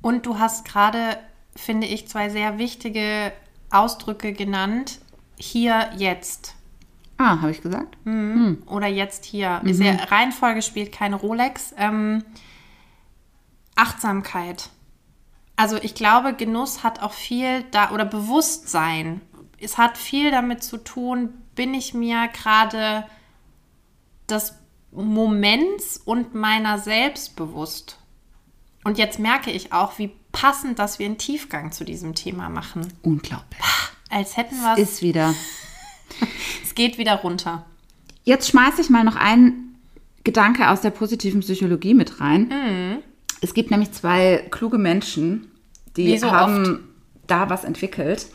Und 0.00 0.26
du 0.26 0.38
hast 0.38 0.64
gerade, 0.64 1.18
finde 1.54 1.86
ich, 1.86 2.08
zwei 2.08 2.30
sehr 2.30 2.58
wichtige 2.58 3.32
Ausdrücke 3.70 4.32
genannt. 4.32 4.98
Hier, 5.36 5.90
jetzt. 5.96 6.54
Ah, 7.18 7.40
habe 7.40 7.50
ich 7.50 7.60
gesagt? 7.60 7.98
Oder 8.66 8.86
jetzt 8.86 9.24
hier. 9.24 9.60
Ist 9.64 9.80
ja, 9.80 9.94
Reihenfolge 9.94 10.62
spielt 10.62 10.92
keine 10.92 11.16
Rolex. 11.16 11.74
Ähm, 11.76 12.24
Achtsamkeit. 13.74 14.70
Also 15.56 15.76
ich 15.76 15.94
glaube, 15.94 16.34
Genuss 16.34 16.84
hat 16.84 17.02
auch 17.02 17.12
viel 17.12 17.64
da 17.72 17.90
oder 17.90 18.04
Bewusstsein. 18.04 19.20
Es 19.60 19.76
hat 19.76 19.98
viel 19.98 20.30
damit 20.30 20.62
zu 20.62 20.78
tun, 20.78 21.30
bin 21.56 21.74
ich 21.74 21.94
mir 21.94 22.28
gerade 22.28 23.04
des 24.30 24.54
Moments 24.92 25.96
und 25.96 26.34
meiner 26.34 26.78
selbst 26.78 27.34
bewusst. 27.34 27.98
Und 28.84 28.98
jetzt 28.98 29.18
merke 29.18 29.50
ich 29.50 29.72
auch, 29.72 29.98
wie 29.98 30.12
passend, 30.30 30.78
dass 30.78 31.00
wir 31.00 31.06
einen 31.06 31.18
Tiefgang 31.18 31.72
zu 31.72 31.84
diesem 31.84 32.14
Thema 32.14 32.48
machen. 32.48 32.92
Unglaublich. 33.02 33.60
Als 34.10 34.36
hätten 34.36 34.56
wir 34.60 34.74
es. 34.74 34.78
Ist 34.78 35.02
wieder. 35.02 35.34
Es 36.62 36.74
geht 36.74 36.98
wieder 36.98 37.16
runter. 37.16 37.64
Jetzt 38.24 38.48
schmeiße 38.50 38.80
ich 38.80 38.90
mal 38.90 39.04
noch 39.04 39.16
einen 39.16 39.76
Gedanke 40.22 40.68
aus 40.68 40.80
der 40.80 40.90
positiven 40.90 41.40
Psychologie 41.40 41.94
mit 41.94 42.20
rein. 42.20 43.02
Es 43.40 43.54
gibt 43.54 43.70
nämlich 43.70 43.92
zwei 43.92 44.46
kluge 44.50 44.78
Menschen, 44.78 45.50
die 45.96 46.18
so 46.18 46.30
haben 46.30 46.88
da 47.26 47.48
was 47.50 47.64
entwickelt. 47.64 48.26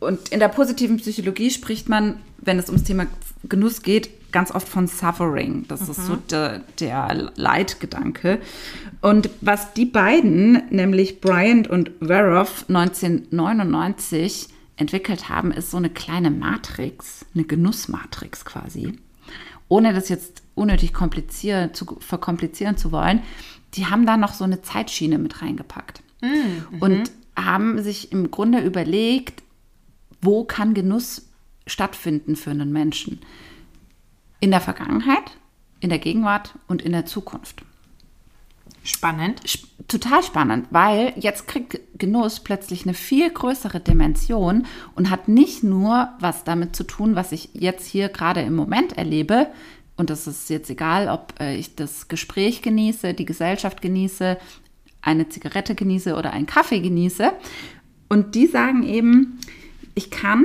Und 0.00 0.28
in 0.28 0.38
der 0.38 0.48
positiven 0.48 0.96
Psychologie 0.98 1.50
spricht 1.50 1.88
man, 1.88 2.20
wenn 2.38 2.58
es 2.58 2.68
ums 2.68 2.84
Thema 2.84 3.06
Genuss 3.48 3.82
geht, 3.82 4.32
ganz 4.32 4.50
oft 4.50 4.68
von 4.68 4.86
Suffering. 4.86 5.64
Das 5.68 5.88
ist 5.88 6.06
so 6.06 6.16
der, 6.16 6.60
der 6.78 7.32
Leitgedanke. 7.34 8.40
Und 9.00 9.30
was 9.40 9.72
die 9.74 9.86
beiden, 9.86 10.62
nämlich 10.70 11.20
Bryant 11.20 11.68
und 11.68 11.90
Veroff 12.00 12.64
1999 12.68 14.48
entwickelt 14.78 15.28
haben, 15.28 15.52
ist 15.52 15.70
so 15.70 15.76
eine 15.76 15.90
kleine 15.90 16.30
Matrix, 16.30 17.26
eine 17.34 17.44
Genussmatrix 17.44 18.44
quasi. 18.44 18.98
Ohne 19.68 19.92
das 19.92 20.08
jetzt 20.08 20.42
unnötig 20.54 20.94
komplizieren, 20.94 21.74
zu, 21.74 21.98
verkomplizieren 22.00 22.76
zu 22.76 22.90
wollen, 22.90 23.22
die 23.74 23.86
haben 23.86 24.06
da 24.06 24.16
noch 24.16 24.32
so 24.32 24.44
eine 24.44 24.62
Zeitschiene 24.62 25.18
mit 25.18 25.42
reingepackt. 25.42 26.02
Und 26.80 27.10
haben 27.36 27.82
sich 27.82 28.10
im 28.12 28.30
Grunde 28.30 28.60
überlegt, 28.60 29.42
wo 30.20 30.44
kann 30.44 30.74
Genuss 30.74 31.28
stattfinden 31.66 32.34
für 32.34 32.50
einen 32.50 32.72
Menschen? 32.72 33.20
In 34.40 34.50
der 34.50 34.60
Vergangenheit, 34.60 35.36
in 35.80 35.90
der 35.90 35.98
Gegenwart 35.98 36.54
und 36.66 36.82
in 36.82 36.92
der 36.92 37.06
Zukunft. 37.06 37.62
Spannend. 38.88 39.40
Sp- 39.46 39.68
Total 39.86 40.22
spannend, 40.22 40.66
weil 40.70 41.14
jetzt 41.16 41.48
kriegt 41.48 41.80
Genuss 41.98 42.40
plötzlich 42.40 42.84
eine 42.84 42.92
viel 42.92 43.30
größere 43.30 43.80
Dimension 43.80 44.66
und 44.94 45.08
hat 45.08 45.28
nicht 45.28 45.62
nur 45.64 46.10
was 46.20 46.44
damit 46.44 46.76
zu 46.76 46.84
tun, 46.84 47.14
was 47.14 47.32
ich 47.32 47.48
jetzt 47.54 47.86
hier 47.86 48.10
gerade 48.10 48.42
im 48.42 48.54
Moment 48.54 48.98
erlebe. 48.98 49.46
Und 49.96 50.10
das 50.10 50.26
ist 50.26 50.50
jetzt 50.50 50.68
egal, 50.68 51.08
ob 51.08 51.32
äh, 51.40 51.56
ich 51.56 51.74
das 51.74 52.08
Gespräch 52.08 52.60
genieße, 52.60 53.14
die 53.14 53.24
Gesellschaft 53.24 53.80
genieße, 53.80 54.36
eine 55.00 55.28
Zigarette 55.30 55.74
genieße 55.74 56.14
oder 56.14 56.34
einen 56.34 56.46
Kaffee 56.46 56.80
genieße. 56.80 57.32
Und 58.10 58.34
die 58.34 58.46
sagen 58.46 58.82
eben, 58.82 59.40
ich 59.94 60.10
kann 60.10 60.44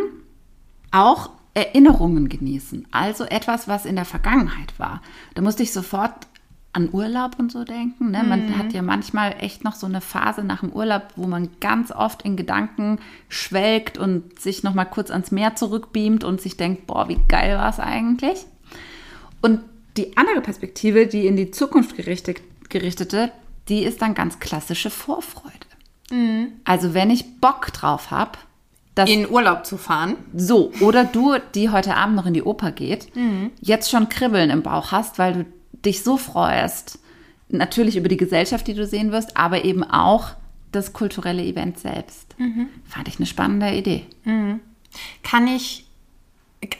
auch 0.91 1.31
Erinnerungen 1.53 2.29
genießen. 2.29 2.87
Also 2.91 3.25
etwas, 3.25 3.67
was 3.67 3.85
in 3.85 3.95
der 3.95 4.05
Vergangenheit 4.05 4.73
war. 4.79 5.01
Da 5.35 5.41
musste 5.41 5.63
ich 5.63 5.73
sofort 5.73 6.27
an 6.73 6.89
Urlaub 6.91 7.37
und 7.37 7.51
so 7.51 7.63
denken. 7.63 8.11
Ne? 8.11 8.23
Man 8.23 8.57
hat 8.57 8.73
ja 8.73 8.81
manchmal 8.81 9.35
echt 9.39 9.63
noch 9.63 9.75
so 9.75 9.85
eine 9.85 10.01
Phase 10.01 10.43
nach 10.43 10.61
dem 10.61 10.71
Urlaub, 10.71 11.03
wo 11.15 11.27
man 11.27 11.49
ganz 11.59 11.91
oft 11.91 12.23
in 12.23 12.35
Gedanken 12.35 12.99
schwelgt 13.29 13.99
und 13.99 14.39
sich 14.39 14.63
noch 14.63 14.73
mal 14.73 14.85
kurz 14.85 15.11
ans 15.11 15.31
Meer 15.31 15.55
zurückbeamt 15.55 16.23
und 16.23 16.41
sich 16.41 16.57
denkt, 16.57 16.87
boah, 16.87 17.07
wie 17.07 17.19
geil 17.27 17.57
war 17.57 17.69
es 17.69 17.79
eigentlich. 17.79 18.45
Und 19.41 19.59
die 19.97 20.17
andere 20.17 20.41
Perspektive, 20.41 21.05
die 21.05 21.27
in 21.27 21.35
die 21.35 21.51
Zukunft 21.51 21.95
gerichtet, 21.95 22.41
gerichtete, 22.69 23.31
die 23.69 23.83
ist 23.83 24.01
dann 24.01 24.15
ganz 24.15 24.39
klassische 24.39 24.89
Vorfreude. 24.89 25.53
Also 26.63 26.95
wenn 26.95 27.11
ich 27.11 27.39
Bock 27.39 27.71
drauf 27.71 28.09
habe, 28.09 28.39
dass 28.95 29.09
In 29.09 29.27
Urlaub 29.27 29.65
zu 29.65 29.77
fahren. 29.77 30.17
so, 30.35 30.71
oder 30.79 31.03
du, 31.03 31.35
die 31.55 31.69
heute 31.69 31.95
Abend 31.95 32.15
noch 32.15 32.27
in 32.27 32.35
die 32.35 32.43
Oper 32.43 32.71
geht, 32.71 33.07
jetzt 33.59 33.89
schon 33.89 34.07
Kribbeln 34.07 34.51
im 34.51 34.61
Bauch 34.61 34.91
hast, 34.91 35.17
weil 35.17 35.33
du 35.33 35.45
dich 35.85 36.03
so 36.03 36.17
freust. 36.17 36.99
Natürlich 37.49 37.97
über 37.97 38.09
die 38.09 38.17
Gesellschaft, 38.17 38.67
die 38.67 38.73
du 38.73 38.85
sehen 38.85 39.11
wirst, 39.11 39.37
aber 39.37 39.63
eben 39.65 39.83
auch 39.83 40.29
das 40.71 40.93
kulturelle 40.93 41.43
Event 41.43 41.79
selbst. 41.79 42.35
Fand 42.85 43.07
ich 43.07 43.17
eine 43.17 43.25
spannende 43.25 43.73
Idee. 43.73 44.05
kann 45.21 45.47
ich, 45.47 45.85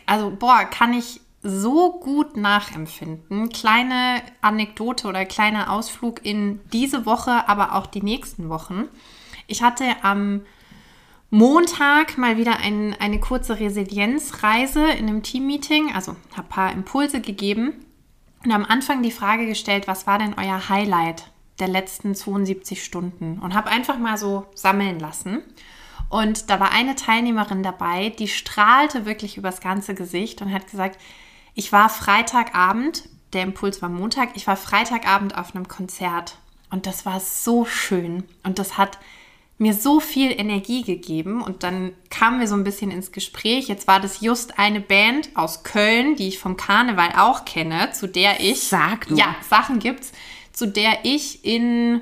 also 0.06 0.32
boah, 0.32 0.66
kann 0.66 0.94
ich 0.94 1.22
so 1.44 2.00
gut 2.00 2.38
nachempfinden. 2.38 3.50
Kleine 3.50 4.22
Anekdote 4.42 5.08
oder 5.08 5.26
kleiner 5.26 5.72
Ausflug 5.72 6.26
in 6.26 6.62
diese 6.72 7.06
Woche, 7.06 7.48
aber 7.48 7.76
auch 7.76 7.86
die 7.86 8.02
nächsten 8.02 8.50
Wochen. 8.50 8.86
Ich 9.48 9.62
hatte 9.62 9.84
am 10.02 10.42
Montag 11.30 12.18
mal 12.18 12.38
wieder 12.38 12.58
ein, 12.58 12.96
eine 13.00 13.20
kurze 13.20 13.60
Resilienzreise 13.60 14.86
in 14.92 15.08
einem 15.08 15.22
Teammeeting, 15.22 15.92
also 15.94 16.16
habe 16.32 16.48
ein 16.48 16.50
paar 16.50 16.72
Impulse 16.72 17.20
gegeben 17.20 17.74
und 18.44 18.52
am 18.52 18.66
Anfang 18.66 19.02
die 19.02 19.12
Frage 19.12 19.46
gestellt, 19.46 19.88
was 19.88 20.06
war 20.06 20.20
denn 20.20 20.36
euer 20.38 20.70
Highlight 20.70 21.32
der 21.60 21.68
letzten 21.68 22.16
72 22.16 22.84
Stunden? 22.84 23.40
Und 23.40 23.54
habe 23.54 23.70
einfach 23.70 23.98
mal 23.98 24.18
so 24.18 24.46
sammeln 24.54 25.00
lassen. 25.00 25.42
Und 26.10 26.50
da 26.50 26.60
war 26.60 26.72
eine 26.72 26.96
Teilnehmerin 26.96 27.64
dabei, 27.64 28.10
die 28.10 28.28
strahlte 28.28 29.06
wirklich 29.06 29.38
übers 29.38 29.62
ganze 29.62 29.96
Gesicht 29.96 30.42
und 30.42 30.54
hat 30.54 30.70
gesagt, 30.70 31.00
ich 31.56 31.72
war 31.72 31.90
Freitagabend, 31.90 33.10
der 33.34 33.44
Impuls 33.44 33.82
war 33.82 33.90
Montag, 33.90 34.30
ich 34.36 34.46
war 34.46 34.58
Freitagabend 34.58 35.36
auf 35.38 35.56
einem 35.56 35.68
Konzert 35.68 36.38
und 36.70 36.86
das 36.86 37.06
war 37.06 37.20
so 37.20 37.66
schön 37.66 38.26
und 38.44 38.60
das 38.60 38.78
hat 38.78 39.00
mir 39.64 39.74
so 39.74 40.00
viel 40.00 40.32
Energie 40.32 40.84
gegeben 40.84 41.42
und 41.42 41.64
dann 41.64 41.94
kamen 42.10 42.40
wir 42.40 42.48
so 42.48 42.56
ein 42.56 42.64
bisschen 42.64 42.92
ins 42.92 43.12
Gespräch. 43.12 43.68
Jetzt 43.68 43.88
war 43.88 44.00
das 44.00 44.22
just 44.22 44.60
eine 44.60 44.82
Band 44.82 45.30
aus 45.36 45.64
Köln, 45.64 46.16
die 46.16 46.28
ich 46.28 46.38
vom 46.38 46.58
Karneval 46.58 47.14
auch 47.18 47.46
kenne, 47.46 47.92
zu 47.92 48.08
der 48.08 48.42
ich 48.42 48.68
Sag 48.68 49.10
nur. 49.10 49.18
ja 49.18 49.36
Sachen 49.50 49.80
gibt's, 49.80 50.12
zu 50.52 50.68
der 50.68 51.00
ich 51.04 51.46
in 51.46 52.02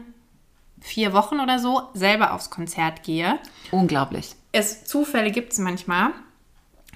vier 0.81 1.13
Wochen 1.13 1.39
oder 1.39 1.59
so 1.59 1.83
selber 1.93 2.33
aufs 2.33 2.49
Konzert 2.49 3.03
gehe. 3.03 3.37
Unglaublich. 3.69 4.35
Es 4.51 4.83
Zufälle 4.83 5.31
gibt's 5.31 5.59
manchmal. 5.59 6.09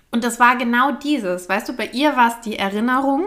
Und 0.10 0.24
das 0.24 0.40
war 0.40 0.58
genau 0.58 0.94
dieses, 0.94 1.48
weißt 1.48 1.70
du, 1.70 1.74
bei 1.74 1.88
ihr 1.88 2.16
war 2.18 2.30
es 2.30 2.42
die 2.42 2.58
Erinnerung 2.58 3.26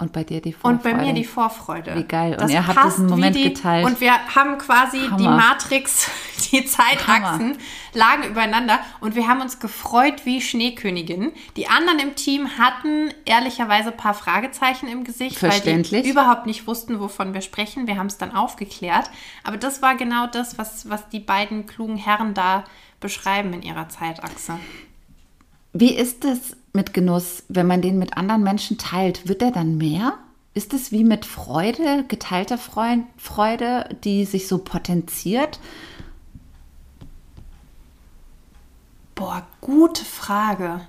Und 0.00 0.12
bei 0.12 0.22
dir 0.22 0.40
die 0.40 0.52
Vorfreude. 0.52 0.76
und 0.76 0.82
bei 0.84 1.04
mir 1.04 1.12
die 1.12 1.24
Vorfreude. 1.24 1.94
Wie 1.96 2.04
geil. 2.04 2.32
Und 2.32 2.42
Das 2.42 2.50
ihr 2.52 2.64
habt 2.64 2.78
passt 2.78 2.98
diesen 2.98 3.08
Moment 3.08 3.34
die, 3.34 3.52
geteilt. 3.52 3.84
Und 3.84 4.00
wir 4.00 4.12
haben 4.12 4.56
quasi 4.58 5.00
die 5.00 5.10
Hammer. 5.10 5.36
Matrix, 5.36 6.08
die 6.52 6.64
Zeitachsen 6.64 7.58
lagen 7.94 8.22
übereinander 8.22 8.78
und 9.00 9.16
wir 9.16 9.26
haben 9.26 9.40
uns 9.40 9.58
gefreut 9.58 10.24
wie 10.24 10.40
Schneekönigin. 10.40 11.32
Die 11.56 11.68
anderen 11.68 11.98
im 11.98 12.14
Team 12.14 12.58
hatten 12.58 13.12
ehrlicherweise 13.24 13.90
ein 13.90 13.96
paar 13.96 14.14
Fragezeichen 14.14 14.86
im 14.86 15.02
Gesicht, 15.02 15.42
weil 15.42 15.50
Verständlich. 15.50 16.04
die 16.04 16.10
überhaupt 16.10 16.46
nicht 16.46 16.68
wussten, 16.68 17.00
wovon 17.00 17.34
wir 17.34 17.40
sprechen. 17.40 17.88
Wir 17.88 17.96
haben 17.96 18.06
es 18.06 18.18
dann 18.18 18.32
aufgeklärt. 18.32 19.10
Aber 19.42 19.56
das 19.56 19.82
war 19.82 19.96
genau 19.96 20.28
das, 20.28 20.58
was, 20.58 20.88
was 20.88 21.08
die 21.08 21.20
beiden 21.20 21.66
klugen 21.66 21.96
Herren 21.96 22.34
da 22.34 22.62
beschreiben 23.00 23.52
in 23.52 23.62
ihrer 23.62 23.88
Zeitachse. 23.88 24.58
Wie 25.72 25.94
ist 25.94 26.24
es 26.24 26.56
mit 26.72 26.94
Genuss, 26.94 27.44
wenn 27.48 27.66
man 27.66 27.82
den 27.82 27.98
mit 27.98 28.16
anderen 28.16 28.42
Menschen 28.42 28.78
teilt? 28.78 29.28
Wird 29.28 29.42
er 29.42 29.50
dann 29.50 29.76
mehr? 29.76 30.14
Ist 30.54 30.74
es 30.74 30.90
wie 30.92 31.04
mit 31.04 31.24
Freude, 31.24 32.04
geteilter 32.08 32.58
Freu- 32.58 33.04
Freude, 33.16 33.96
die 34.04 34.24
sich 34.24 34.48
so 34.48 34.58
potenziert? 34.58 35.60
Boah, 39.14 39.46
gute 39.60 40.04
Frage. 40.04 40.80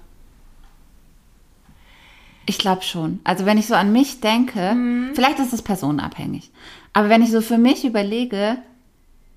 Ich 2.45 2.57
glaube 2.57 2.81
schon. 2.81 3.19
Also 3.23 3.45
wenn 3.45 3.59
ich 3.59 3.67
so 3.67 3.75
an 3.75 3.91
mich 3.91 4.21
denke, 4.21 4.75
vielleicht 5.13 5.39
ist 5.39 5.53
es 5.53 5.61
personenabhängig, 5.61 6.51
aber 6.93 7.09
wenn 7.09 7.21
ich 7.21 7.29
so 7.29 7.41
für 7.41 7.59
mich 7.59 7.85
überlege, 7.85 8.57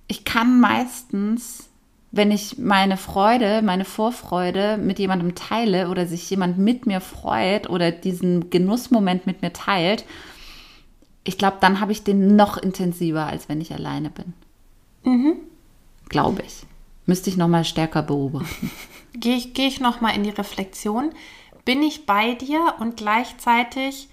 ich 0.08 0.24
kann 0.24 0.60
meistens, 0.60 1.68
wenn 2.12 2.30
ich 2.30 2.58
meine 2.58 2.98
Freude, 2.98 3.62
meine 3.62 3.86
Vorfreude 3.86 4.76
mit 4.76 4.98
jemandem 4.98 5.34
teile 5.34 5.88
oder 5.88 6.06
sich 6.06 6.28
jemand 6.28 6.58
mit 6.58 6.86
mir 6.86 7.00
freut 7.00 7.70
oder 7.70 7.90
diesen 7.90 8.50
Genussmoment 8.50 9.26
mit 9.26 9.40
mir 9.40 9.54
teilt, 9.54 10.04
ich 11.24 11.38
glaube, 11.38 11.56
dann 11.60 11.80
habe 11.80 11.92
ich 11.92 12.04
den 12.04 12.36
noch 12.36 12.58
intensiver, 12.58 13.26
als 13.26 13.48
wenn 13.48 13.62
ich 13.62 13.72
alleine 13.72 14.10
bin. 14.10 14.34
Glaube 16.10 16.42
ich. 16.46 16.66
Müsste 17.06 17.30
ich 17.30 17.38
noch 17.38 17.48
mal 17.48 17.64
stärker 17.64 18.02
beobachten. 18.02 18.70
Gehe 19.14 19.36
ich, 19.36 19.54
geh 19.54 19.66
ich 19.66 19.80
nochmal 19.80 20.14
in 20.14 20.22
die 20.22 20.30
Reflexion. 20.30 21.12
Bin 21.64 21.82
ich 21.82 22.06
bei 22.06 22.34
dir 22.34 22.74
und 22.78 22.96
gleichzeitig 22.96 24.08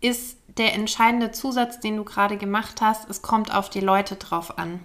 ist 0.00 0.38
der 0.56 0.74
entscheidende 0.74 1.32
Zusatz, 1.32 1.80
den 1.80 1.96
du 1.96 2.04
gerade 2.04 2.36
gemacht 2.36 2.80
hast, 2.80 3.08
es 3.08 3.22
kommt 3.22 3.54
auf 3.54 3.70
die 3.70 3.80
Leute 3.80 4.16
drauf 4.16 4.58
an. 4.58 4.80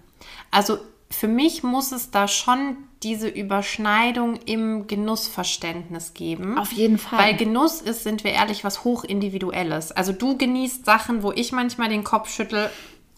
Also 0.52 0.78
für 1.10 1.28
mich 1.28 1.64
muss 1.64 1.92
es 1.92 2.12
da 2.12 2.28
schon 2.28 2.78
diese 3.04 3.28
Überschneidung 3.28 4.38
im 4.46 4.88
Genussverständnis 4.88 6.14
geben. 6.14 6.58
Auf 6.58 6.72
jeden 6.72 6.98
Fall. 6.98 7.20
Weil 7.20 7.36
Genuss 7.36 7.82
ist, 7.82 8.04
sind 8.04 8.24
wir 8.24 8.32
ehrlich, 8.32 8.64
was 8.64 8.84
hochindividuelles. 8.84 9.92
Also 9.92 10.12
du 10.12 10.38
genießt 10.38 10.86
Sachen, 10.86 11.24
wo 11.24 11.32
ich 11.32 11.52
manchmal 11.52 11.90
den 11.90 12.04
Kopf 12.04 12.30
schüttel. 12.30 12.70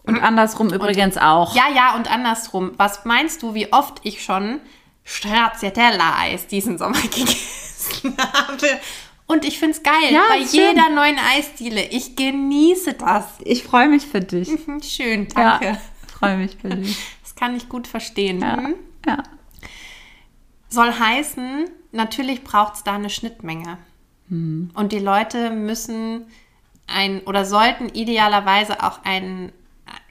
Und 0.03 0.21
andersrum 0.21 0.71
übrigens 0.73 1.17
auch. 1.17 1.55
Ja, 1.55 1.69
ja, 1.73 1.95
und 1.95 2.11
andersrum. 2.11 2.71
Was 2.77 3.05
meinst 3.05 3.41
du, 3.43 3.53
wie 3.53 3.71
oft 3.71 3.99
ich 4.03 4.23
schon 4.23 4.59
Stracciatella-Eis 5.03 6.47
diesen 6.47 6.77
Sommer 6.77 6.99
gegessen 7.01 8.15
habe? 8.17 8.79
Und 9.27 9.45
ich 9.45 9.59
finde 9.59 9.77
es 9.77 9.83
geil. 9.83 9.93
Ja, 10.11 10.23
bei 10.29 10.39
schön. 10.39 10.75
jeder 10.75 10.89
neuen 10.89 11.17
Eisdiele. 11.37 11.83
Ich 11.89 12.15
genieße 12.15 12.93
das. 12.93 13.25
Ich 13.43 13.63
freue 13.63 13.87
mich 13.87 14.05
für 14.05 14.21
dich. 14.21 14.49
Hm, 14.65 14.81
Schön, 14.81 15.27
danke. 15.27 15.65
Ja, 15.65 15.77
freue 16.19 16.37
mich 16.37 16.57
für 16.59 16.69
dich. 16.69 16.97
Kann 17.39 17.55
ich 17.55 17.69
gut 17.69 17.87
verstehen. 17.87 18.41
Ja. 18.41 18.57
Hm? 18.57 18.75
ja. 19.05 19.23
Soll 20.67 20.91
heißen, 20.91 21.69
natürlich 21.91 22.43
braucht 22.43 22.75
es 22.75 22.83
da 22.83 22.95
eine 22.95 23.09
Schnittmenge. 23.09 23.77
Und 24.75 24.91
die 24.91 24.99
Leute 24.99 25.49
müssen 25.49 26.27
ein 26.85 27.21
oder 27.21 27.45
sollten 27.45 27.89
idealerweise 27.89 28.83
auch 28.83 29.03
ein, 29.03 29.51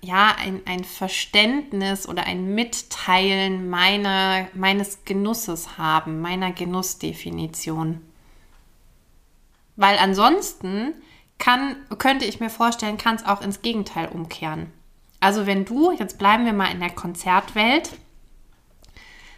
ja, 0.00 0.34
ein, 0.36 0.62
ein 0.64 0.82
Verständnis 0.84 2.08
oder 2.08 2.24
ein 2.24 2.54
Mitteilen 2.54 3.68
meiner, 3.70 4.48
meines 4.54 5.04
Genusses 5.04 5.78
haben, 5.78 6.20
meiner 6.20 6.52
Genussdefinition. 6.52 8.00
Weil 9.76 9.98
ansonsten 9.98 10.94
kann, 11.38 11.76
könnte 11.98 12.24
ich 12.24 12.40
mir 12.40 12.50
vorstellen, 12.50 12.98
kann 12.98 13.14
es 13.14 13.24
auch 13.24 13.42
ins 13.42 13.62
Gegenteil 13.62 14.08
umkehren. 14.08 14.72
Also 15.20 15.46
wenn 15.46 15.64
du, 15.64 15.92
jetzt 15.92 16.18
bleiben 16.18 16.44
wir 16.44 16.52
mal 16.52 16.70
in 16.70 16.80
der 16.80 16.90
Konzertwelt, 16.90 17.90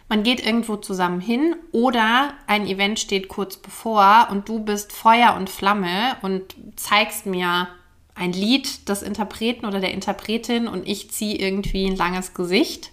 man 0.09 0.23
geht 0.23 0.45
irgendwo 0.45 0.75
zusammen 0.75 1.21
hin 1.21 1.55
oder 1.71 2.33
ein 2.45 2.67
Event 2.67 2.99
steht 2.99 3.29
kurz 3.29 3.55
bevor 3.57 4.27
und 4.29 4.49
du 4.49 4.59
bist 4.59 4.91
Feuer 4.91 5.35
und 5.37 5.49
Flamme 5.49 6.17
und 6.21 6.55
zeigst 6.75 7.25
mir 7.25 7.69
ein 8.13 8.33
Lied 8.33 8.89
des 8.89 9.01
Interpreten 9.03 9.65
oder 9.65 9.79
der 9.79 9.93
Interpretin 9.93 10.67
und 10.67 10.85
ich 10.87 11.11
ziehe 11.11 11.35
irgendwie 11.37 11.85
ein 11.85 11.95
langes 11.95 12.33
Gesicht. 12.33 12.91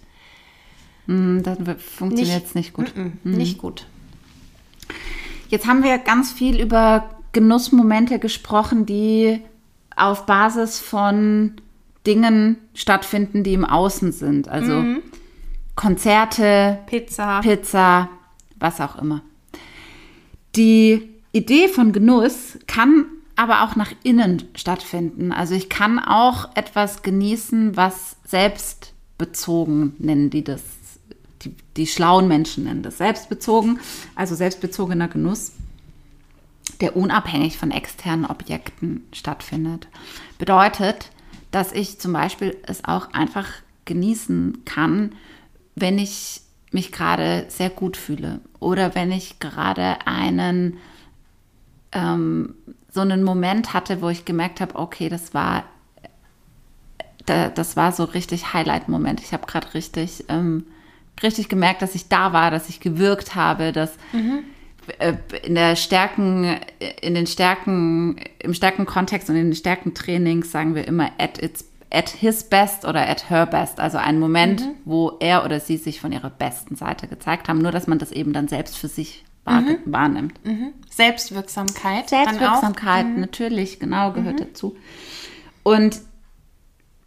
Hm, 1.07 1.43
Das 1.43 1.57
funktioniert 1.83 2.39
jetzt 2.41 2.55
nicht 2.55 2.71
gut. 2.73 2.93
Mm, 2.95 3.11
Nicht 3.23 3.57
gut. 3.57 3.85
Jetzt 5.49 5.67
haben 5.67 5.83
wir 5.83 5.97
ganz 5.97 6.31
viel 6.31 6.59
über 6.61 7.09
Genussmomente 7.33 8.17
gesprochen, 8.19 8.85
die 8.85 9.41
auf 9.95 10.25
Basis 10.25 10.79
von 10.79 11.59
Dingen 12.07 12.57
stattfinden, 12.73 13.43
die 13.43 13.53
im 13.53 13.65
Außen 13.65 14.11
sind. 14.11 14.47
Also 14.47 14.83
Konzerte, 15.75 16.79
Pizza. 16.87 17.41
Pizza, 17.41 18.09
was 18.57 18.81
auch 18.81 18.97
immer. 18.97 19.21
Die 20.55 21.09
Idee 21.31 21.67
von 21.67 21.93
Genuss 21.93 22.57
kann 22.67 23.05
aber 23.35 23.63
auch 23.63 23.77
nach 23.77 23.93
innen 24.03 24.43
stattfinden. 24.55 25.31
Also 25.31 25.55
ich 25.55 25.69
kann 25.69 25.97
auch 25.97 26.49
etwas 26.55 27.03
genießen, 27.03 27.77
was 27.77 28.17
selbstbezogen 28.25 29.95
nennen 29.99 30.29
die 30.29 30.43
das. 30.43 30.61
Die, 31.43 31.55
die 31.77 31.87
schlauen 31.87 32.27
Menschen 32.27 32.65
nennen 32.65 32.83
das 32.83 32.97
selbstbezogen, 32.97 33.79
also 34.13 34.35
selbstbezogener 34.35 35.07
Genuss, 35.07 35.53
der 36.81 36.97
unabhängig 36.97 37.57
von 37.57 37.71
externen 37.71 38.25
Objekten 38.25 39.07
stattfindet. 39.13 39.87
Bedeutet, 40.37 41.11
dass 41.51 41.71
ich 41.71 41.99
zum 41.99 42.13
Beispiel 42.13 42.55
es 42.63 42.85
auch 42.85 43.13
einfach 43.13 43.47
genießen 43.85 44.63
kann, 44.65 45.15
wenn 45.75 45.97
ich 45.97 46.41
mich 46.71 46.91
gerade 46.91 47.45
sehr 47.49 47.69
gut 47.69 47.97
fühle 47.97 48.41
oder 48.59 48.93
wenn 48.93 49.11
ich 49.11 49.39
gerade 49.39 50.05
einen 50.05 50.77
ähm, 51.91 52.53
so 52.91 53.01
einen 53.01 53.23
Moment 53.23 53.73
hatte, 53.73 54.01
wo 54.01 54.09
ich 54.09 54.25
gemerkt 54.25 54.61
habe, 54.61 54.75
okay, 54.75 55.09
das 55.09 55.33
war 55.33 55.63
da, 57.25 57.49
das 57.49 57.75
war 57.75 57.91
so 57.91 58.03
richtig 58.03 58.53
Highlight-Moment. 58.53 59.21
Ich 59.21 59.33
habe 59.33 59.45
gerade 59.45 59.73
richtig 59.73 60.25
ähm, 60.29 60.65
richtig 61.21 61.49
gemerkt, 61.49 61.81
dass 61.81 61.95
ich 61.95 62.07
da 62.07 62.33
war, 62.33 62.51
dass 62.51 62.69
ich 62.69 62.79
gewirkt 62.79 63.35
habe, 63.35 63.71
dass 63.71 63.97
äh, 64.13 64.43
in 65.43 65.55
der 65.55 65.75
Stärken, 65.75 66.57
in 67.01 67.15
den 67.15 67.27
Stärken, 67.27 68.19
im 68.39 68.53
Stärkenkontext 68.53 69.29
und 69.29 69.35
in 69.35 69.45
den 69.45 69.55
Stärkentrainings 69.55 70.51
sagen 70.51 70.75
wir 70.75 70.87
immer 70.87 71.11
at 71.17 71.41
its 71.41 71.65
at 71.91 72.09
his 72.09 72.43
best 72.43 72.85
oder 72.85 73.09
at 73.09 73.29
her 73.29 73.47
best, 73.47 73.79
also 73.79 73.97
ein 73.97 74.19
Moment, 74.19 74.61
wo 74.85 75.17
er 75.19 75.43
oder 75.43 75.59
sie 75.59 75.77
sich 75.77 75.99
von 75.99 76.11
ihrer 76.11 76.29
besten 76.29 76.75
Seite 76.75 77.07
gezeigt 77.07 77.49
haben, 77.49 77.59
nur 77.59 77.71
dass 77.71 77.87
man 77.87 77.97
das 77.97 78.11
eben 78.11 78.31
dann 78.31 78.47
selbst 78.47 78.77
für 78.77 78.87
sich 78.87 79.25
wahr 79.43 79.63
wahrnimmt. 79.85 80.39
Selbstwirksamkeit. 80.91 82.11
dann 82.11 82.27
auch. 82.27 82.61
Selbstwirksamkeit, 82.61 83.17
natürlich, 83.17 83.79
genau, 83.79 84.11
gehört 84.11 84.39
dazu. 84.39 84.77
Und 85.63 85.99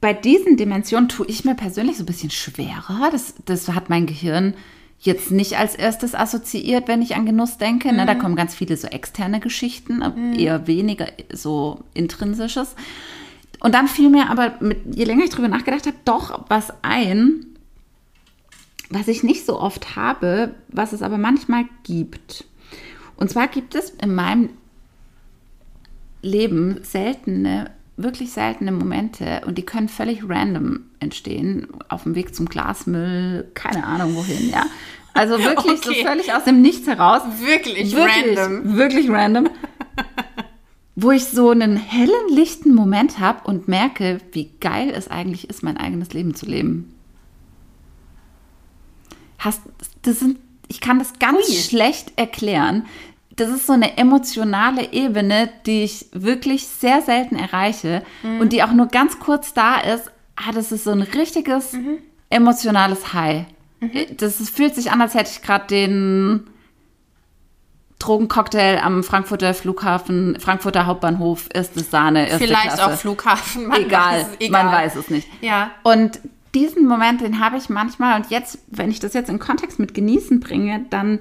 bei 0.01 0.13
diesen 0.13 0.57
Dimensionen 0.57 1.09
tue 1.09 1.27
ich 1.27 1.45
mir 1.45 1.55
persönlich 1.55 1.97
so 1.97 2.03
ein 2.03 2.07
bisschen 2.07 2.31
schwerer. 2.31 3.11
Das, 3.13 3.35
das 3.45 3.69
hat 3.69 3.89
mein 3.89 4.07
Gehirn 4.07 4.55
jetzt 5.03 5.33
nicht 5.33 5.59
als 5.59 5.75
erstes 5.75 6.15
assoziiert, 6.15 6.87
wenn 6.87 7.03
ich 7.03 7.17
an 7.17 7.27
Genuss 7.27 7.59
denke. 7.59 7.93
Ne, 7.93 8.07
da 8.07 8.15
kommen 8.15 8.37
ganz 8.37 8.55
viele 8.55 8.77
so 8.77 8.87
externe 8.87 9.41
Geschichten, 9.41 10.03
aber 10.03 10.17
eher 10.17 10.67
weniger 10.67 11.09
so 11.33 11.81
intrinsisches. 11.93 12.75
Und 13.61 13.75
dann 13.75 13.89
fiel 13.89 14.11
mir 14.11 14.31
aber, 14.31 14.55
mit, 14.61 14.97
je 14.97 15.05
länger 15.05 15.25
ich 15.25 15.31
drüber 15.31 15.49
nachgedacht 15.49 15.87
habe, 15.87 15.97
doch 16.05 16.45
was 16.49 16.73
ein, 16.83 17.47
was 18.91 19.09
ich 19.09 19.23
nicht 19.25 19.45
so 19.45 19.61
oft 19.61 19.97
habe, 19.97 20.55
was 20.69 20.93
es 20.93 21.03
aber 21.03 21.19
manchmal 21.19 21.65
gibt. 21.83 22.45
Und 23.17 23.29
zwar 23.29 23.49
gibt 23.49 23.75
es 23.75 23.91
in 23.91 24.15
meinem 24.15 24.51
Leben 26.23 26.79
seltene, 26.83 27.71
wirklich 28.03 28.33
seltene 28.33 28.73
Momente 28.73 29.43
und 29.47 29.59
die 29.59 29.65
können 29.65 29.89
völlig 29.89 30.29
random 30.29 30.81
entstehen, 31.01 31.69
auf 31.89 32.05
dem 32.05 32.15
Weg 32.15 32.35
zum 32.35 32.47
Glasmüll, 32.47 33.51
keine 33.55 33.85
Ahnung 33.85 34.15
wohin, 34.15 34.51
ja. 34.51 34.67
Also 35.15 35.39
wirklich 35.45 35.79
okay. 35.79 36.01
so 36.01 36.07
völlig 36.07 36.33
aus 36.33 36.45
dem 36.45 36.63
Nichts 36.63 36.87
heraus. 36.87 37.23
Wirklich, 37.41 37.95
wirklich 37.95 38.39
random. 38.39 38.77
Wirklich 38.77 39.11
random. 39.11 39.49
wo 40.95 41.11
ich 41.11 41.25
so 41.25 41.51
einen 41.51 41.77
hellen, 41.77 42.29
lichten 42.29 42.75
Moment 42.75 43.19
habe 43.19 43.47
und 43.49 43.69
merke, 43.69 44.19
wie 44.33 44.51
geil 44.61 44.93
es 44.95 45.09
eigentlich 45.09 45.49
ist, 45.49 45.63
mein 45.63 45.77
eigenes 45.77 46.13
Leben 46.13 46.35
zu 46.35 46.47
leben. 46.47 46.95
Hast, 49.39 49.63
das 50.03 50.21
sind, 50.21 50.39
ich 50.69 50.81
kann 50.81 50.99
das 50.99 51.19
ganz 51.19 51.49
Ui. 51.49 51.55
schlecht 51.55 52.13
erklären. 52.17 52.87
Das 53.43 53.51
ist 53.51 53.67
so 53.67 53.73
eine 53.73 53.99
emotionale 53.99 54.93
Ebene, 54.93 55.49
die 55.67 55.83
ich 55.83 56.07
wirklich 56.13 56.69
sehr 56.69 57.03
selten 57.03 57.35
erreiche 57.35 58.03
mhm. 58.23 58.41
und 58.41 58.53
die 58.53 58.63
auch 58.63 58.71
nur 58.73 58.87
ganz 58.87 59.19
kurz 59.19 59.53
da 59.53 59.81
ist. 59.81 60.13
Ah, 60.37 60.53
das 60.53 60.71
ist 60.71 60.85
so 60.85 60.93
ein 60.93 61.03
richtiges 61.03 61.73
mhm. 61.73 61.99
emotionales 62.31 63.13
High. 63.13 63.47
Mhm. 63.81 63.91
Das, 64.17 64.37
fühlt 64.49 64.77
sich 64.77 64.93
an, 64.93 65.03
als 65.03 65.15
hätte 65.15 65.31
ich 65.33 65.43
gerade 65.43 65.67
den 65.67 66.47
Drogencocktail 67.99 68.79
am 68.79 69.03
Frankfurter 69.03 69.55
Flughafen, 69.55 70.39
Frankfurter 70.39 70.87
Hauptbahnhof, 70.87 71.49
erste 71.53 71.81
Sahne, 71.81 72.29
erste 72.29 72.45
Vielleicht 72.45 72.75
Klasse. 72.75 72.87
auch 72.87 72.93
Flughafen, 72.93 73.67
man 73.67 73.83
egal, 73.83 74.21
weiß, 74.21 74.27
egal, 74.39 74.65
man 74.65 74.73
weiß 74.73 74.95
es 74.95 75.11
nicht. 75.11 75.27
Ja. 75.41 75.73
Und 75.83 76.21
diesen 76.55 76.87
Moment, 76.87 77.23
den 77.23 77.41
habe 77.41 77.57
ich 77.57 77.69
manchmal 77.69 78.21
und 78.21 78.31
jetzt, 78.31 78.59
wenn 78.69 78.91
ich 78.91 79.01
das 79.01 79.15
jetzt 79.15 79.31
in 79.31 79.41
Kontext 79.41 79.81
mit 79.81 79.95
genießen 79.95 80.39
bringe, 80.39 80.85
dann 80.91 81.19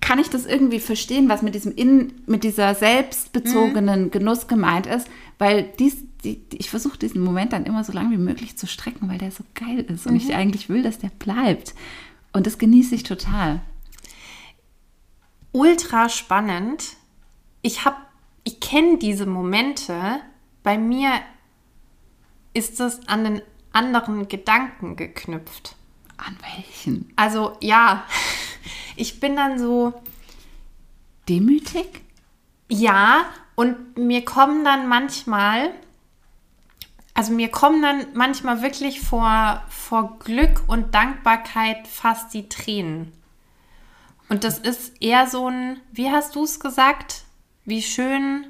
kann 0.00 0.18
ich 0.18 0.30
das 0.30 0.46
irgendwie 0.46 0.80
verstehen, 0.80 1.28
was 1.28 1.42
mit 1.42 1.54
diesem 1.54 1.74
in, 1.74 2.12
mit 2.26 2.44
dieser 2.44 2.74
selbstbezogenen 2.74 4.04
mhm. 4.04 4.10
Genuss 4.10 4.46
gemeint 4.46 4.86
ist, 4.86 5.08
weil 5.38 5.72
dies, 5.78 5.96
die, 6.24 6.40
ich 6.52 6.70
versuche 6.70 6.98
diesen 6.98 7.22
Moment 7.22 7.52
dann 7.52 7.64
immer 7.64 7.84
so 7.84 7.92
lange 7.92 8.10
wie 8.12 8.22
möglich 8.22 8.56
zu 8.56 8.66
strecken, 8.66 9.08
weil 9.08 9.18
der 9.18 9.30
so 9.30 9.44
geil 9.54 9.80
ist 9.80 10.06
und 10.06 10.16
ich 10.16 10.28
mhm. 10.28 10.34
eigentlich 10.34 10.68
will, 10.68 10.82
dass 10.82 10.98
der 10.98 11.10
bleibt. 11.18 11.74
Und 12.32 12.46
das 12.46 12.58
genieße 12.58 12.94
ich 12.94 13.02
total 13.02 13.60
ultra 15.52 16.08
spannend. 16.08 16.96
Ich 17.62 17.84
habe, 17.84 17.96
ich 18.44 18.60
kenne 18.60 18.98
diese 18.98 19.26
Momente. 19.26 20.20
Bei 20.62 20.78
mir 20.78 21.10
ist 22.54 22.80
es 22.80 23.06
an 23.08 23.24
den 23.24 23.42
anderen 23.72 24.28
Gedanken 24.28 24.96
geknüpft. 24.96 25.76
An 26.16 26.36
welchen? 26.54 27.12
Also 27.16 27.56
ja, 27.60 28.04
ich 28.98 29.20
bin 29.20 29.36
dann 29.36 29.58
so 29.58 29.94
demütig. 31.28 32.02
Ja, 32.68 33.26
und 33.54 33.96
mir 33.96 34.24
kommen 34.24 34.64
dann 34.64 34.88
manchmal, 34.88 35.70
also 37.14 37.32
mir 37.32 37.48
kommen 37.48 37.82
dann 37.82 38.06
manchmal 38.14 38.62
wirklich 38.62 39.00
vor, 39.00 39.62
vor 39.68 40.18
Glück 40.20 40.62
und 40.66 40.94
Dankbarkeit 40.94 41.86
fast 41.86 42.34
die 42.34 42.48
Tränen. 42.48 43.12
Und 44.28 44.44
das 44.44 44.58
ist 44.58 45.00
eher 45.00 45.26
so 45.26 45.48
ein, 45.48 45.80
wie 45.90 46.10
hast 46.10 46.36
du 46.36 46.44
es 46.44 46.60
gesagt? 46.60 47.24
Wie 47.64 47.82
schön 47.82 48.46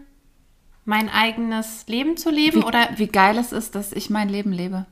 mein 0.84 1.08
eigenes 1.08 1.86
Leben 1.86 2.16
zu 2.16 2.30
leben 2.30 2.62
wie, 2.62 2.64
oder 2.64 2.88
wie 2.96 3.06
geil 3.08 3.38
es 3.38 3.52
ist, 3.52 3.74
dass 3.74 3.92
ich 3.92 4.10
mein 4.10 4.28
Leben 4.28 4.52
lebe. 4.52 4.86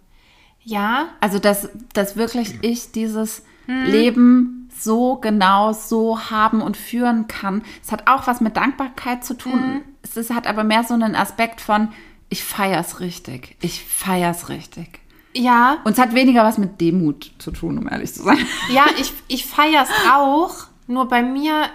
Ja. 0.63 1.09
Also 1.21 1.39
dass, 1.39 1.71
dass 1.93 2.17
wirklich 2.17 2.55
ich 2.63 2.93
dieses 2.93 3.43
hm. 3.67 3.85
Leben 3.85 4.66
so 4.79 5.17
genau 5.17 5.73
so 5.73 6.31
haben 6.31 6.61
und 6.61 6.77
führen 6.77 7.29
kann. 7.29 7.63
Es 7.83 7.93
hat 7.93 8.07
auch 8.07 8.27
was 8.27 8.41
mit 8.41 8.57
Dankbarkeit 8.57 9.25
zu 9.25 9.35
tun. 9.35 9.53
Hm. 9.53 9.83
Es 10.03 10.17
ist, 10.17 10.33
hat 10.33 10.47
aber 10.47 10.65
mehr 10.65 10.85
so 10.85 10.95
einen 10.95 11.15
Aspekt 11.15 11.61
von, 11.61 11.89
ich 12.29 12.45
feier's 12.45 13.01
richtig. 13.01 13.57
Ich 13.61 13.85
feier's 13.85 14.49
richtig. 14.49 15.01
Ja. 15.35 15.79
Und 15.85 15.93
es 15.93 15.99
hat 15.99 16.15
weniger 16.15 16.45
was 16.45 16.59
mit 16.59 16.81
Demut 16.81 17.33
zu 17.39 17.51
tun, 17.51 17.79
um 17.79 17.89
ehrlich 17.89 18.13
zu 18.13 18.23
sein. 18.23 18.39
Ja, 18.71 18.87
ich, 18.99 19.13
ich 19.29 19.47
feier's 19.47 19.91
auch. 20.13 20.55
Nur 20.87 21.09
bei 21.09 21.23
mir, 21.23 21.67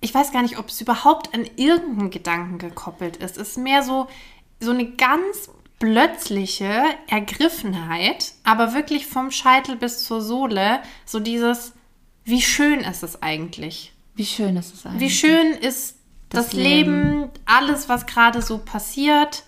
ich 0.00 0.14
weiß 0.14 0.32
gar 0.32 0.42
nicht, 0.42 0.58
ob 0.58 0.68
es 0.68 0.80
überhaupt 0.80 1.34
an 1.34 1.46
irgendeinen 1.56 2.10
Gedanken 2.10 2.58
gekoppelt 2.58 3.16
ist. 3.16 3.36
Es 3.36 3.50
ist 3.50 3.58
mehr 3.58 3.82
so, 3.82 4.06
so 4.60 4.70
eine 4.70 4.86
ganz 4.92 5.50
plötzliche 5.82 6.84
Ergriffenheit, 7.08 8.34
aber 8.44 8.72
wirklich 8.72 9.08
vom 9.08 9.32
Scheitel 9.32 9.74
bis 9.74 10.04
zur 10.04 10.20
Sohle, 10.20 10.78
so 11.04 11.18
dieses, 11.18 11.72
wie 12.24 12.40
schön 12.40 12.80
ist 12.80 13.02
es 13.02 13.20
eigentlich? 13.20 13.92
Wie 14.14 14.24
schön 14.24 14.56
ist 14.56 14.72
es 14.72 14.86
eigentlich? 14.86 15.00
Wie 15.00 15.10
schön 15.10 15.52
ist 15.54 15.96
das, 16.28 16.50
das 16.50 16.52
Leben, 16.52 17.20
Leben, 17.20 17.30
alles, 17.46 17.88
was 17.88 18.06
gerade 18.06 18.42
so 18.42 18.58
passiert. 18.58 19.42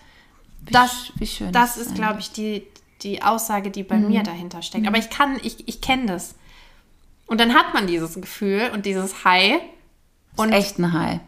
Wie, 0.64 0.72
das, 0.72 1.12
wie 1.14 1.26
schön 1.28 1.52
das 1.52 1.76
ist, 1.76 1.94
glaube 1.94 2.18
ich, 2.18 2.32
die, 2.32 2.66
die 3.02 3.22
Aussage, 3.22 3.70
die 3.70 3.84
bei 3.84 3.96
mhm. 3.96 4.08
mir 4.08 4.24
dahinter 4.24 4.60
steckt. 4.62 4.82
Mhm. 4.82 4.88
Aber 4.88 4.98
ich 4.98 5.10
kann, 5.10 5.38
ich, 5.40 5.68
ich 5.68 5.80
kenne 5.80 6.06
das. 6.06 6.34
Und 7.26 7.38
dann 7.38 7.54
hat 7.54 7.74
man 7.74 7.86
dieses 7.86 8.14
Gefühl 8.20 8.72
und 8.74 8.86
dieses 8.86 9.24
High. 9.24 9.60
Und 10.34 10.50
echt 10.50 10.80
ein 10.80 10.92
High. 10.92 11.20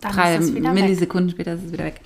Drei 0.00 0.38
Millisekunden 0.38 1.28
weg. 1.28 1.34
später 1.34 1.54
ist 1.54 1.64
es 1.64 1.72
wieder 1.72 1.84
weg. 1.84 2.00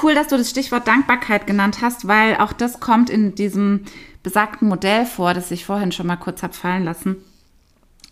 Cool, 0.00 0.14
dass 0.14 0.28
du 0.28 0.36
das 0.36 0.50
Stichwort 0.50 0.86
Dankbarkeit 0.86 1.46
genannt 1.46 1.78
hast, 1.80 2.06
weil 2.06 2.36
auch 2.36 2.52
das 2.52 2.80
kommt 2.80 3.08
in 3.10 3.34
diesem 3.34 3.84
besagten 4.22 4.68
Modell 4.68 5.06
vor, 5.06 5.34
das 5.34 5.50
ich 5.50 5.64
vorhin 5.64 5.92
schon 5.92 6.06
mal 6.06 6.16
kurz 6.16 6.42
habe 6.42 6.52
fallen 6.52 6.84
lassen. 6.84 7.16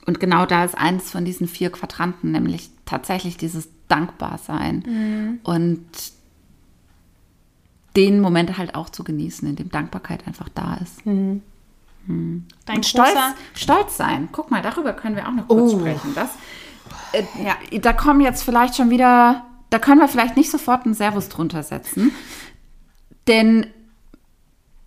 Und 0.06 0.20
genau 0.20 0.46
da 0.46 0.64
ist 0.64 0.76
eines 0.76 1.10
von 1.10 1.24
diesen 1.24 1.48
vier 1.48 1.70
Quadranten, 1.70 2.32
nämlich 2.32 2.70
tatsächlich 2.84 3.36
dieses 3.36 3.68
Dankbarsein. 3.88 4.84
Mhm. 4.86 5.40
Und 5.42 5.84
den 7.96 8.20
Moment 8.20 8.58
halt 8.58 8.74
auch 8.74 8.90
zu 8.90 9.04
genießen, 9.04 9.48
in 9.48 9.56
dem 9.56 9.70
Dankbarkeit 9.70 10.26
einfach 10.26 10.48
da 10.48 10.74
ist. 10.82 11.04
Mhm. 11.06 11.42
Hm. 12.06 12.44
Dein 12.66 12.76
und 12.76 12.86
stolz, 12.86 13.18
stolz 13.54 13.96
sein. 13.96 14.28
Guck 14.30 14.50
mal, 14.50 14.62
darüber 14.62 14.92
können 14.92 15.16
wir 15.16 15.26
auch 15.26 15.32
noch 15.32 15.48
kurz 15.48 15.72
oh. 15.72 15.78
sprechen. 15.78 16.12
Das, 16.14 16.30
äh, 17.12 17.22
ja. 17.42 17.54
Da 17.80 17.92
kommen 17.92 18.20
jetzt 18.20 18.42
vielleicht 18.42 18.76
schon 18.76 18.90
wieder, 18.90 19.46
da 19.74 19.80
können 19.80 20.00
wir 20.00 20.06
vielleicht 20.06 20.36
nicht 20.36 20.52
sofort 20.52 20.84
einen 20.84 20.94
Servus 20.94 21.28
drunter 21.28 21.64
setzen. 21.64 22.12
Denn 23.26 23.66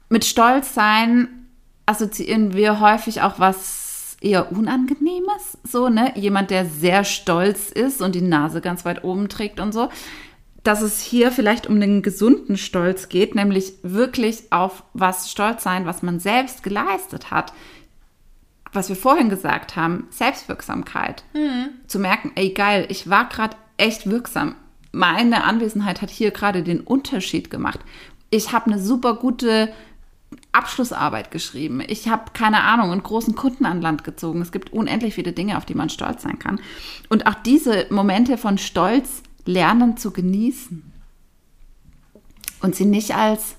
mit 0.08 0.24
Stolz 0.24 0.74
sein 0.74 1.28
assoziieren 1.86 2.54
wir 2.54 2.80
häufig 2.80 3.22
auch 3.22 3.38
was 3.38 4.16
eher 4.22 4.50
Unangenehmes. 4.54 5.58
So, 5.66 5.90
ne? 5.90 6.14
Jemand, 6.16 6.52
der 6.52 6.66
sehr 6.66 7.04
stolz 7.04 7.70
ist 7.70 8.02
und 8.02 8.16
die 8.16 8.22
Nase 8.22 8.62
ganz 8.62 8.86
weit 8.86 9.04
oben 9.04 9.28
trägt 9.28 9.60
und 9.60 9.74
so 9.74 9.90
dass 10.64 10.82
es 10.82 11.02
hier 11.02 11.32
vielleicht 11.32 11.68
um 11.68 11.80
den 11.80 12.02
gesunden 12.02 12.58
Stolz 12.58 13.08
geht, 13.08 13.36
nämlich 13.36 13.76
wirklich 13.84 14.52
auf 14.52 14.84
was 14.94 15.32
stolz 15.32 15.64
sein, 15.64 15.86
was 15.86 16.02
man 16.02 16.20
selbst 16.20 16.62
geleistet 16.62 17.32
hat. 17.32 17.54
Was 18.74 18.90
wir 18.90 18.98
vorhin 18.98 19.30
gesagt 19.30 19.78
haben, 19.78 20.08
Selbstwirksamkeit. 20.10 21.24
Mhm. 21.34 21.70
Zu 21.88 22.00
merken, 22.00 22.34
ey 22.36 22.50
geil, 22.50 22.86
ich 22.90 23.10
war 23.10 23.30
gerade 23.30 23.56
echt 23.78 24.10
wirksam. 24.10 24.56
Meine 24.98 25.44
Anwesenheit 25.44 26.02
hat 26.02 26.10
hier 26.10 26.32
gerade 26.32 26.64
den 26.64 26.82
Unterschied 26.82 27.52
gemacht. 27.52 27.80
Ich 28.32 28.52
habe 28.52 28.72
eine 28.72 28.82
super 28.82 29.14
gute 29.14 29.72
Abschlussarbeit 30.52 31.30
geschrieben. 31.30 31.84
Ich 31.88 32.08
habe 32.08 32.32
keine 32.34 32.64
Ahnung, 32.64 32.92
einen 32.92 33.04
großen 33.04 33.36
Kunden 33.36 33.68
an 33.68 33.80
Land 33.80 34.04
gezogen. 34.04 34.42
Es 34.42 34.52
gibt 34.52 34.74
unendlich 34.74 35.14
viele 35.14 35.34
Dinge, 35.34 35.56
auf 35.58 35.66
die 35.66 35.76
man 35.76 35.92
stolz 35.92 36.24
sein 36.24 36.40
kann. 36.40 36.60
Und 37.10 37.28
auch 37.28 37.36
diese 37.36 37.86
Momente 37.92 38.40
von 38.40 38.58
Stolz 38.58 39.22
lernen 39.46 39.98
zu 39.98 40.10
genießen 40.10 40.92
und 42.64 42.76
sie 42.76 42.86
nicht 42.86 43.14
als 43.14 43.56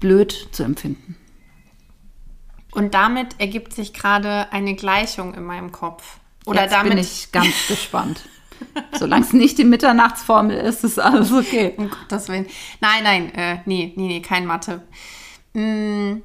blöd 0.00 0.48
zu 0.52 0.62
empfinden. 0.62 1.16
Und 2.70 2.94
damit 2.94 3.38
ergibt 3.38 3.74
sich 3.74 3.92
gerade 3.92 4.50
eine 4.50 4.74
Gleichung 4.74 5.34
in 5.34 5.44
meinem 5.44 5.72
Kopf. 5.72 6.20
Oder 6.46 6.62
Jetzt 6.62 6.72
damit 6.72 6.90
bin 6.90 6.98
ich 6.98 7.32
ganz 7.32 7.54
gespannt. 7.68 8.22
Solange 8.92 9.24
es 9.24 9.32
nicht 9.32 9.58
die 9.58 9.64
Mitternachtsformel 9.64 10.56
ist, 10.56 10.84
ist 10.84 10.98
alles 10.98 11.32
okay. 11.32 11.74
Um 11.76 11.90
Gottes 11.90 12.28
Willen. 12.28 12.46
Nein, 12.80 13.02
nein, 13.02 13.34
äh, 13.34 13.58
nee, 13.66 13.92
nee, 13.96 14.06
nee, 14.06 14.20
kein 14.20 14.46
Mathe. 14.46 14.82
Mm, 15.52 16.22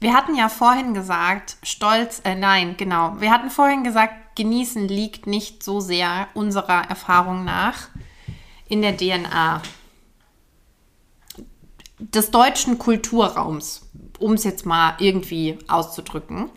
wir 0.00 0.14
hatten 0.14 0.34
ja 0.34 0.48
vorhin 0.48 0.94
gesagt, 0.94 1.56
Stolz, 1.62 2.20
äh, 2.24 2.34
nein, 2.34 2.76
genau. 2.76 3.16
Wir 3.18 3.30
hatten 3.30 3.50
vorhin 3.50 3.84
gesagt, 3.84 4.14
Genießen 4.36 4.88
liegt 4.88 5.26
nicht 5.26 5.62
so 5.62 5.80
sehr 5.80 6.28
unserer 6.34 6.88
Erfahrung 6.88 7.44
nach 7.44 7.88
in 8.68 8.80
der 8.80 8.96
DNA 8.96 9.60
des 11.98 12.30
deutschen 12.30 12.78
Kulturraums, 12.78 13.90
um 14.18 14.32
es 14.32 14.44
jetzt 14.44 14.64
mal 14.64 14.94
irgendwie 14.98 15.58
auszudrücken. 15.68 16.48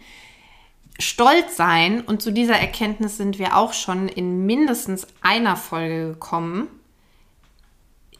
Stolz 1.00 1.58
sein, 1.58 2.02
und 2.02 2.22
zu 2.22 2.32
dieser 2.32 2.56
Erkenntnis 2.56 3.18
sind 3.18 3.40
wir 3.40 3.58
auch 3.58 3.74
schon 3.74 4.08
in 4.08 4.46
mindestens 4.46 5.08
einer 5.22 5.56
Folge 5.56 6.10
gekommen, 6.10 6.68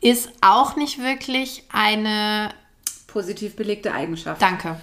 ist 0.02 0.32
auch 0.42 0.76
nicht 0.76 1.00
wirklich 1.00 1.64
eine 1.72 2.50
positiv 3.08 3.56
belegte 3.56 3.94
Eigenschaft. 3.94 4.42
Danke. 4.42 4.80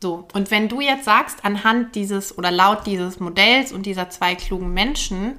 So, 0.00 0.26
und 0.34 0.50
wenn 0.50 0.68
du 0.68 0.80
jetzt 0.80 1.04
sagst, 1.04 1.44
anhand 1.44 1.94
dieses 1.94 2.36
oder 2.36 2.50
laut 2.50 2.86
dieses 2.86 3.20
Modells 3.20 3.72
und 3.72 3.86
dieser 3.86 4.10
zwei 4.10 4.34
klugen 4.34 4.74
Menschen 4.74 5.38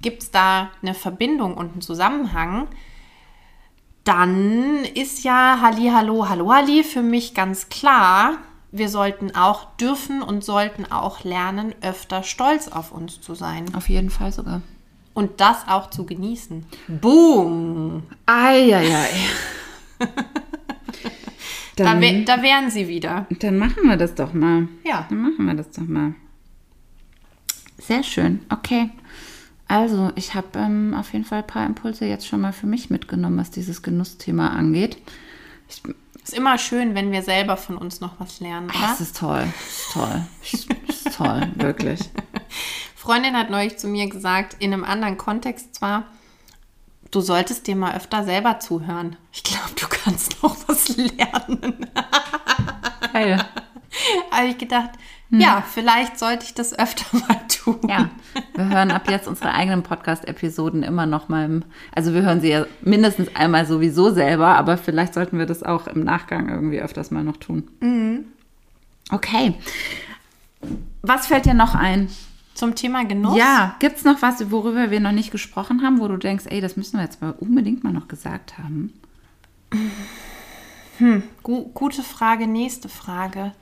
gibt 0.00 0.22
es 0.22 0.30
da 0.30 0.70
eine 0.82 0.94
Verbindung 0.94 1.56
und 1.56 1.72
einen 1.72 1.80
Zusammenhang, 1.80 2.68
dann 4.04 4.84
ist 4.84 5.24
ja 5.24 5.58
Halli, 5.60 5.90
Hallo, 5.92 6.28
Hallo, 6.28 6.52
Halli 6.52 6.84
für 6.84 7.02
mich 7.02 7.34
ganz 7.34 7.68
klar, 7.68 8.38
wir 8.76 8.88
sollten 8.88 9.34
auch, 9.34 9.76
dürfen 9.76 10.20
und 10.22 10.42
sollten 10.44 10.84
auch 10.90 11.24
lernen, 11.24 11.74
öfter 11.80 12.22
stolz 12.22 12.68
auf 12.68 12.90
uns 12.92 13.20
zu 13.20 13.34
sein 13.34 13.72
Auf 13.74 13.88
jeden 13.88 14.10
Fall 14.10 14.32
sogar. 14.32 14.62
und 15.14 15.40
das 15.40 15.68
auch 15.68 15.90
zu 15.90 16.04
genießen. 16.04 16.66
Boom! 16.88 18.02
Eieiei. 18.26 19.08
Da, 21.76 21.82
Dann, 21.84 22.00
wär, 22.00 22.24
da 22.24 22.40
wären 22.40 22.70
sie 22.70 22.86
wieder. 22.86 23.26
dann 23.40 23.58
machen 23.58 23.88
wir 23.88 23.96
das 23.96 24.14
doch 24.14 24.32
mal. 24.32 24.68
Ja. 24.84 25.06
Dann 25.08 25.18
machen 25.22 25.44
wir 25.44 25.54
das 25.54 25.70
doch 25.72 25.82
mal. 25.82 26.14
Sehr 27.78 28.04
schön. 28.04 28.42
Okay. 28.48 28.90
Also, 29.66 30.12
ich 30.14 30.34
habe 30.36 30.56
ähm, 30.56 30.94
auf 30.94 31.12
jeden 31.12 31.24
Fall 31.24 31.38
ein 31.40 31.46
paar 31.48 31.66
Impulse 31.66 32.04
jetzt 32.04 32.28
schon 32.28 32.42
mal 32.42 32.52
für 32.52 32.68
mich 32.68 32.90
mitgenommen, 32.90 33.38
was 33.38 33.50
dieses 33.50 33.82
Genussthema 33.82 34.50
angeht. 34.50 34.98
Ich, 35.68 35.82
Ist 36.24 36.32
immer 36.32 36.56
schön, 36.56 36.94
wenn 36.94 37.12
wir 37.12 37.22
selber 37.22 37.58
von 37.58 37.76
uns 37.76 38.00
noch 38.00 38.18
was 38.18 38.40
lernen, 38.40 38.70
oder? 38.70 38.78
das 38.80 39.00
ist 39.02 39.18
toll. 39.18 39.46
Das 39.46 39.78
ist 39.78 39.92
toll. 39.92 40.26
Das 40.40 40.96
ist 41.06 41.16
toll, 41.16 41.48
wirklich. 41.56 42.00
Freundin 42.96 43.36
hat 43.36 43.50
neulich 43.50 43.76
zu 43.76 43.88
mir 43.88 44.08
gesagt, 44.08 44.56
in 44.58 44.72
einem 44.72 44.84
anderen 44.84 45.18
Kontext 45.18 45.74
zwar, 45.74 46.04
du 47.10 47.20
solltest 47.20 47.66
dir 47.66 47.76
mal 47.76 47.94
öfter 47.94 48.24
selber 48.24 48.58
zuhören. 48.58 49.16
Ich 49.32 49.42
glaube, 49.42 49.72
du 49.78 49.86
kannst 49.86 50.42
noch 50.42 50.56
was 50.66 50.88
lernen. 50.96 51.90
Geil. 53.12 53.44
Habe 54.30 54.46
ich 54.46 54.56
gedacht, 54.56 54.92
ja, 55.40 55.62
vielleicht 55.66 56.18
sollte 56.18 56.44
ich 56.44 56.54
das 56.54 56.78
öfter 56.78 57.04
mal 57.28 57.40
tun. 57.48 57.80
Ja, 57.88 58.10
wir 58.54 58.68
hören 58.68 58.90
ab 58.90 59.10
jetzt 59.10 59.28
unsere 59.28 59.52
eigenen 59.52 59.82
Podcast-Episoden 59.82 60.82
immer 60.82 61.06
noch 61.06 61.28
mal 61.28 61.44
im, 61.44 61.64
also 61.94 62.14
wir 62.14 62.22
hören 62.22 62.40
sie 62.40 62.50
ja 62.50 62.66
mindestens 62.82 63.34
einmal 63.34 63.66
sowieso 63.66 64.10
selber, 64.10 64.56
aber 64.56 64.76
vielleicht 64.76 65.14
sollten 65.14 65.38
wir 65.38 65.46
das 65.46 65.62
auch 65.62 65.86
im 65.86 66.04
Nachgang 66.04 66.48
irgendwie 66.48 66.80
öfters 66.80 67.10
mal 67.10 67.24
noch 67.24 67.36
tun. 67.36 67.64
Okay. 69.10 69.54
Was 71.02 71.26
fällt 71.26 71.46
dir 71.46 71.54
noch 71.54 71.74
ein? 71.74 72.08
Zum 72.54 72.76
Thema 72.76 73.04
Genuss. 73.04 73.36
Ja, 73.36 73.74
gibt 73.80 73.96
es 73.96 74.04
noch 74.04 74.22
was, 74.22 74.50
worüber 74.52 74.90
wir 74.90 75.00
noch 75.00 75.12
nicht 75.12 75.32
gesprochen 75.32 75.82
haben, 75.82 75.98
wo 75.98 76.06
du 76.06 76.16
denkst, 76.16 76.44
ey, 76.48 76.60
das 76.60 76.76
müssen 76.76 76.98
wir 76.98 77.04
jetzt 77.04 77.20
mal 77.20 77.32
unbedingt 77.32 77.82
mal 77.82 77.92
noch 77.92 78.06
gesagt 78.06 78.58
haben? 78.58 78.92
Gu 81.42 81.70
gute 81.74 82.02
Frage, 82.04 82.46
nächste 82.46 82.88
Frage. 82.88 83.52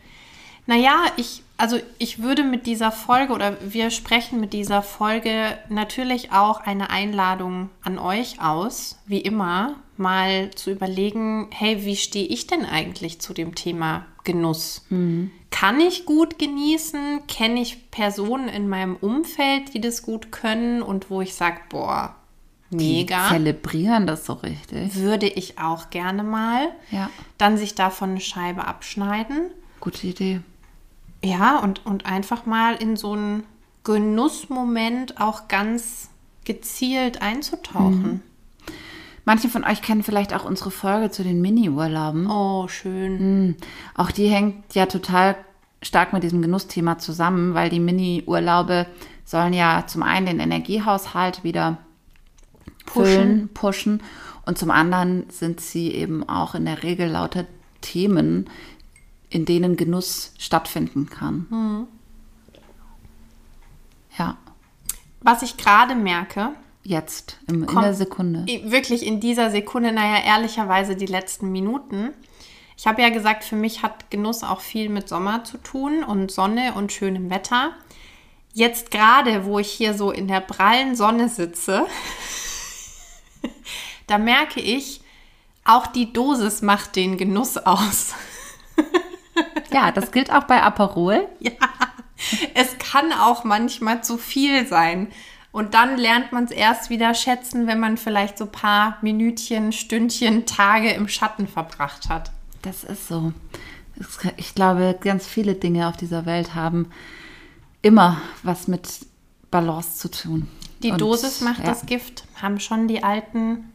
Naja, 0.73 1.05
ich, 1.19 1.43
also 1.59 1.79
ich 1.99 2.23
würde 2.23 2.45
mit 2.45 2.65
dieser 2.65 2.93
Folge 2.93 3.35
oder 3.35 3.59
wir 3.61 3.91
sprechen 3.91 4.41
mit 4.41 4.55
dieser 4.55 4.81
Folge 4.81 5.59
natürlich 5.69 6.33
auch 6.33 6.63
eine 6.63 6.89
Einladung 6.89 7.69
an 7.83 7.99
euch 7.99 8.41
aus, 8.41 8.99
wie 9.05 9.21
immer, 9.21 9.77
mal 9.99 10.51
zu 10.53 10.71
überlegen, 10.71 11.49
hey, 11.53 11.85
wie 11.85 11.97
stehe 11.97 12.27
ich 12.27 12.47
denn 12.47 12.65
eigentlich 12.65 13.21
zu 13.21 13.35
dem 13.35 13.55
Thema 13.55 14.07
Genuss? 14.25 14.87
Kann 15.51 15.79
ich 15.79 16.07
gut 16.07 16.39
genießen? 16.39 17.27
Kenne 17.29 17.61
ich 17.61 17.91
Personen 17.91 18.49
in 18.49 18.67
meinem 18.67 18.97
Umfeld, 18.97 19.75
die 19.75 19.81
das 19.83 20.01
gut 20.03 20.33
können 20.33 20.81
und 20.81 21.11
wo 21.11 21.21
ich 21.21 21.35
sage, 21.35 21.59
boah, 21.69 22.17
mega 22.71 23.29
Die 23.29 23.35
zelebrieren 23.35 24.07
das 24.07 24.25
so 24.25 24.33
richtig. 24.33 24.97
würde 24.97 25.27
ich 25.27 25.59
auch 25.59 25.91
gerne 25.91 26.23
mal. 26.23 26.71
Ja. 26.91 27.11
Dann 27.37 27.59
sich 27.59 27.75
davon 27.75 28.13
eine 28.13 28.21
Scheibe 28.21 28.67
abschneiden. 28.67 29.51
Gute 29.79 30.07
Idee. 30.07 30.41
Ja, 31.25 31.59
und, 31.59 31.85
und 31.87 32.07
einfach 32.07 32.47
mal 32.47 32.75
in 32.75 32.97
so 32.97 33.13
einen 33.13 33.45
Genussmoment 33.85 35.21
auch 35.21 35.49
ganz 35.49 36.11
gezielt 36.45 37.23
einzutauchen. 37.23 38.23
Manche 39.25 39.49
von 39.49 39.65
euch 39.65 39.83
kennen 39.83 40.03
vielleicht 40.03 40.35
auch 40.35 40.45
unsere 40.45 40.73
Folge 40.73 41.11
zu 41.11 41.23
den 41.23 41.41
Mini-Urlauben. 41.41 42.29
Oh, 42.29 42.67
schön. 42.67 43.57
Auch 43.95 44.11
die 44.11 44.27
hängt 44.27 44.75
ja 44.75 44.87
total 44.87 45.37
stark 45.81 46.13
mit 46.13 46.25
diesem 46.25 46.43
Genussthema 46.43 46.99
zusammen, 46.99 47.55
weil 47.55 47.71
die 47.71 47.81
Mini-Urlaube 47.81 48.87
sollen 49.25 49.53
ja 49.53 49.85
zum 49.87 50.03
einen 50.03 50.27
den 50.27 50.41
Energiehaushalt 50.41 51.45
wieder 51.45 51.79
füllen, 52.87 53.49
pushen 53.55 54.03
und 54.45 54.59
zum 54.59 54.71
anderen 54.71 55.25
sind 55.31 55.61
sie 55.61 55.93
eben 55.93 56.29
auch 56.29 56.55
in 56.55 56.65
der 56.65 56.83
Regel 56.83 57.09
lauter 57.09 57.47
Themen, 57.81 58.49
in 59.33 59.47
denen 59.47 59.77
Genuss 59.77 60.35
stattfinden 60.39 61.09
kann. 61.09 61.89
Ja, 64.19 64.37
Was 65.21 65.43
ich 65.43 65.57
gerade 65.57 65.95
merke, 65.95 66.51
jetzt, 66.85 67.39
im, 67.49 67.65
in 67.65 67.81
der 67.81 67.95
Sekunde. 67.95 68.45
wirklich 68.65 69.07
in 69.07 69.21
dieser 69.21 69.51
Sekunde, 69.51 69.91
naja, 69.93 70.23
ehrlicherweise 70.23 70.97
die 70.97 71.07
letzten 71.07 71.51
Minuten. 71.51 72.11
Ich 72.77 72.87
habe 72.87 73.01
ja 73.01 73.09
gesagt, 73.09 73.45
für 73.45 73.57
mich 73.57 73.83
hat 73.83 74.11
Genuss 74.11 74.43
auch 74.43 74.61
viel 74.61 74.91
mit 74.91 75.09
Sommer 75.09 75.45
zu 75.45 75.57
tun 75.57 76.05
und 76.05 76.31
Sonne 76.31 76.75
und 76.75 76.93
schönem 76.93 77.31
Wetter. 77.31 77.73
Jetzt 78.53 78.91
gerade, 78.91 79.47
wo 79.47 79.59
ich 79.59 79.71
hier 79.71 79.95
so 79.95 80.11
in 80.11 80.29
der 80.29 80.41
prallen 80.41 80.95
Sonne 80.95 81.31
sitze, 81.31 81.87
da 84.07 84.19
merke 84.19 84.61
ich, 84.61 85.01
auch 85.65 85.87
die 85.87 86.13
Dosis 86.13 86.61
macht 86.61 86.97
den 86.97 87.17
Genuss 87.17 87.57
aus. 87.57 88.15
Ja, 89.73 89.93
das 89.93 90.13
gilt 90.13 90.33
auch 90.33 90.45
bei 90.45 90.63
Aperol. 90.63 91.29
Es 92.55 92.79
kann 92.79 93.13
auch 93.13 93.45
manchmal 93.45 94.05
zu 94.05 94.17
viel 94.17 94.67
sein. 94.67 95.09
Und 95.51 95.75
dann 95.75 95.99
lernt 95.99 96.33
man 96.33 96.45
es 96.45 96.51
erst 96.51 96.89
wieder 96.89 97.15
schätzen, 97.15 97.67
wenn 97.67 97.79
man 97.79 97.97
vielleicht 97.97 98.39
so 98.39 98.45
ein 98.45 98.53
paar 98.53 98.99
Minütchen, 99.03 99.73
Stündchen, 99.73 100.47
Tage 100.47 100.91
im 100.93 101.09
Schatten 101.09 101.47
verbracht 101.47 102.09
hat. 102.09 102.31
Das 102.63 102.85
ist 102.85 103.09
so. 103.09 103.33
Ich 104.37 104.55
glaube, 104.55 104.97
ganz 105.01 105.27
viele 105.27 105.55
Dinge 105.55 105.89
auf 105.89 105.97
dieser 105.97 106.25
Welt 106.25 106.55
haben 106.55 106.91
immer 107.83 108.23
was 108.43 108.69
mit 108.69 108.89
Balance 109.51 109.99
zu 109.99 110.11
tun. 110.11 110.49
Die 110.83 110.93
Und, 110.93 111.01
Dosis 111.01 111.41
macht 111.43 111.61
ja, 111.61 111.67
das 111.67 111.87
Gift, 111.87 112.25
haben 112.41 112.59
schon 112.59 112.89
die 112.89 113.05
alten 113.05 113.72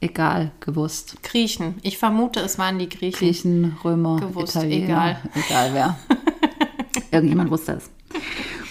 Egal, 0.00 0.52
gewusst. 0.60 1.22
Griechen. 1.22 1.76
Ich 1.82 1.98
vermute, 1.98 2.40
es 2.40 2.58
waren 2.58 2.78
die 2.78 2.88
Griechen. 2.88 3.18
Griechen, 3.18 3.76
Römer, 3.82 4.20
Gewusst, 4.20 4.56
Italiener, 4.56 5.18
egal 5.34 5.72
wer. 5.72 5.98
Irgendjemand 7.10 7.50
wusste 7.50 7.72
es. 7.72 7.90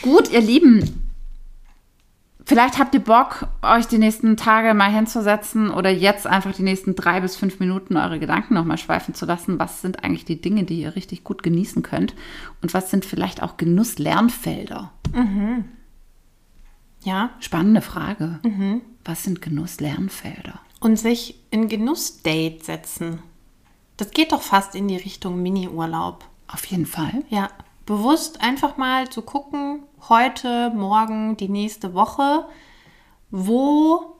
Gut, 0.02 0.32
ihr 0.32 0.42
Lieben. 0.42 1.06
Vielleicht 2.48 2.78
habt 2.78 2.94
ihr 2.94 3.00
Bock, 3.00 3.48
euch 3.64 3.88
die 3.88 3.98
nächsten 3.98 4.38
Tage 4.38 4.76
mal 4.76 4.92
hinzusetzen 4.92 5.72
oder 5.72 5.90
jetzt 5.90 6.28
einfach 6.28 6.54
die 6.54 6.62
nächsten 6.62 6.94
drei 6.94 7.20
bis 7.20 7.36
fünf 7.36 7.60
Minuten 7.60 7.98
eure 7.98 8.20
Gedanken 8.20 8.54
nochmal 8.54 8.78
schweifen 8.78 9.16
zu 9.16 9.26
lassen. 9.26 9.58
Was 9.58 9.82
sind 9.82 10.04
eigentlich 10.04 10.26
die 10.26 10.40
Dinge, 10.40 10.64
die 10.64 10.82
ihr 10.82 10.96
richtig 10.96 11.24
gut 11.24 11.42
genießen 11.42 11.82
könnt? 11.82 12.14
Und 12.62 12.76
was 12.76 12.92
sind 12.92 13.04
vielleicht 13.04 13.42
auch 13.42 13.58
Genusslernfelder? 13.58 14.92
Ja. 17.04 17.32
Spannende 17.40 17.82
Frage. 17.82 18.40
Was 19.04 19.24
sind 19.24 19.42
Genusslernfelder? 19.42 20.60
Und 20.86 20.98
sich 20.98 21.39
in 21.50 21.67
Genussdate 21.67 22.63
setzen. 22.63 23.24
Das 23.98 24.12
geht 24.12 24.32
doch 24.32 24.43
fast 24.43 24.76
in 24.76 24.88
die 24.88 24.98
Richtung 24.98 25.41
Mini-Urlaub. 25.41 26.24
Auf 26.48 26.63
jeden 26.65 26.86
Fall. 26.86 27.24
Ja, 27.32 27.50
bewusst 27.88 28.41
einfach 28.41 28.78
mal 28.78 29.10
zu 29.10 29.24
gucken, 29.24 29.82
heute, 30.10 30.69
morgen, 30.76 31.38
die 31.38 31.50
nächste 31.50 31.95
Woche, 31.95 32.45
wo 33.32 34.15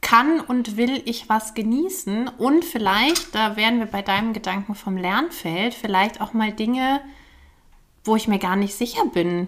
kann 0.00 0.40
und 0.40 0.78
will 0.78 1.02
ich 1.04 1.28
was 1.28 1.52
genießen 1.52 2.28
und 2.38 2.64
vielleicht, 2.64 3.34
da 3.34 3.56
wären 3.56 3.78
wir 3.78 3.84
bei 3.84 4.00
deinem 4.00 4.32
Gedanken 4.32 4.74
vom 4.74 4.96
Lernfeld, 4.96 5.74
vielleicht 5.74 6.22
auch 6.22 6.32
mal 6.32 6.54
Dinge, 6.54 7.02
wo 8.02 8.16
ich 8.16 8.28
mir 8.28 8.38
gar 8.38 8.56
nicht 8.56 8.74
sicher 8.74 9.04
bin, 9.12 9.46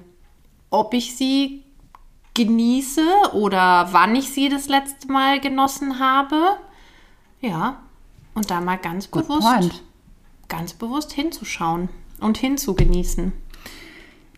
ob 0.69 0.93
ich 0.93 1.17
sie 1.17 1.64
genieße 2.35 3.05
oder 3.33 3.89
wann 3.93 4.15
ich 4.17 4.31
sie 4.33 4.49
das 4.49 4.69
letzte 4.69 5.11
Mal 5.11 5.41
genossen 5.41 5.99
habe. 5.99 6.41
Ja, 7.41 7.77
und 8.35 8.51
da 8.51 8.61
mal 8.61 8.77
ganz 8.79 9.11
Good 9.11 9.29
bewusst 9.29 9.43
point. 9.43 9.83
ganz 10.49 10.73
bewusst 10.73 11.13
hinzuschauen 11.13 11.89
und 12.21 12.37
hinzugenießen. 12.39 13.33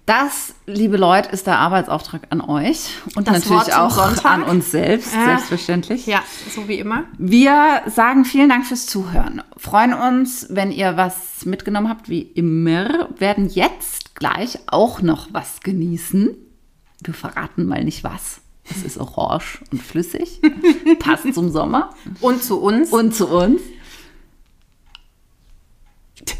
Das, 0.04 0.54
liebe 0.66 0.96
Leute, 0.96 1.30
ist 1.30 1.48
der 1.48 1.58
Arbeitsauftrag 1.58 2.28
an 2.30 2.40
euch 2.40 2.90
und 3.16 3.26
Das 3.26 3.44
natürlich 3.48 3.74
auch 3.74 3.90
Sonntag. 3.90 4.24
an 4.30 4.42
uns 4.44 4.70
selbst, 4.70 5.12
Äh, 5.12 5.24
selbstverständlich. 5.24 6.06
Ja, 6.06 6.22
so 6.54 6.68
wie 6.68 6.78
immer. 6.78 7.04
Wir 7.18 7.82
sagen 7.86 8.24
vielen 8.24 8.48
Dank 8.48 8.66
fürs 8.66 8.86
Zuhören. 8.86 9.42
Freuen 9.56 9.94
uns, 9.94 10.46
wenn 10.50 10.70
ihr 10.70 10.96
was 10.96 11.44
mitgenommen 11.44 11.88
habt, 11.88 12.08
wie 12.08 12.22
immer. 12.22 13.08
Werden 13.18 13.48
jetzt 13.48 14.14
gleich 14.14 14.60
auch 14.68 15.02
noch 15.02 15.26
was 15.32 15.58
genießen. 15.60 16.36
Wir 17.02 17.14
verraten 17.14 17.66
mal 17.66 17.84
nicht 17.84 18.04
was. 18.04 18.40
Es 18.68 18.82
ist 18.82 18.98
orange 18.98 19.60
und 19.70 19.82
flüssig. 19.82 20.40
Passt 20.98 21.32
zum 21.34 21.50
Sommer 21.50 21.94
Und 22.20 22.42
zu 22.42 22.60
uns. 22.60 22.90
und 22.90 23.14
zu 23.14 23.28
uns. 23.28 23.60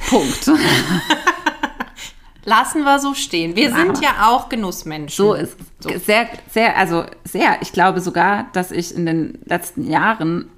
Punkt. 0.09 0.51
Lassen 2.45 2.85
wir 2.85 2.99
so 3.01 3.15
stehen. 3.15 3.57
Wir 3.57 3.75
sind 3.75 4.01
ja 4.01 4.29
auch 4.29 4.49
Genussmenschen. 4.49 5.17
So 5.17 5.35
ist 5.35 5.57
es. 5.85 6.07
Sehr, 6.07 6.29
sehr, 6.49 6.77
also 6.77 7.05
sehr. 7.25 7.59
Ich 7.61 7.73
glaube 7.73 8.01
sogar, 8.01 8.49
dass 8.53 8.71
ich 8.71 8.95
in 8.95 9.05
den 9.05 9.39
letzten 9.45 9.89
Jahren 9.91 10.49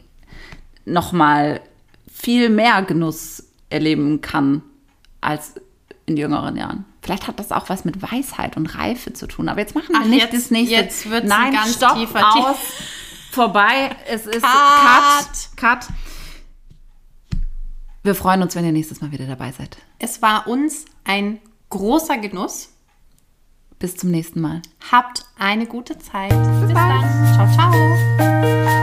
noch 0.84 1.12
mal 1.12 1.60
viel 2.12 2.50
mehr 2.50 2.82
Genuss 2.82 3.44
erleben 3.70 4.20
kann 4.20 4.62
als 5.20 5.54
in 6.06 6.16
jüngeren 6.16 6.56
Jahren. 6.56 6.84
Vielleicht 7.08 7.26
hat 7.26 7.40
das 7.40 7.52
auch 7.52 7.70
was 7.70 7.86
mit 7.86 8.02
Weisheit 8.02 8.58
und 8.58 8.66
Reife 8.66 9.14
zu 9.14 9.26
tun. 9.26 9.48
Aber 9.48 9.60
jetzt 9.60 9.74
machen 9.74 9.88
wir 9.94 10.00
Ach, 10.02 10.04
nicht 10.04 10.20
jetzt- 10.30 10.34
das 10.34 10.50
nächste. 10.50 10.74
jetzt 10.74 11.06
ein 11.06 11.26
Nein, 11.26 11.54
ganz 11.54 11.76
stopp, 11.76 11.94
tiefer 11.94 12.18
Tie- 12.18 12.38
aus, 12.40 12.56
vorbei. 13.30 13.96
Es 14.06 14.26
ist 14.26 14.42
Cut. 14.42 15.56
Cut. 15.56 15.56
Cut. 15.56 15.88
Wir 18.02 18.14
freuen 18.14 18.42
uns, 18.42 18.54
wenn 18.56 18.64
ihr 18.66 18.72
nächstes 18.72 19.00
Mal 19.00 19.10
wieder 19.10 19.24
dabei 19.24 19.52
seid. 19.52 19.78
Es 19.98 20.20
war 20.20 20.46
uns 20.48 20.84
ein 21.04 21.40
großer 21.70 22.18
Genuss. 22.18 22.68
Bis 23.78 23.96
zum 23.96 24.10
nächsten 24.10 24.42
Mal. 24.42 24.60
Habt 24.92 25.24
eine 25.38 25.64
gute 25.64 25.96
Zeit. 25.98 26.28
Bis 26.28 26.74
dann. 26.74 27.34
Ciao, 27.34 27.50
ciao. 27.54 28.77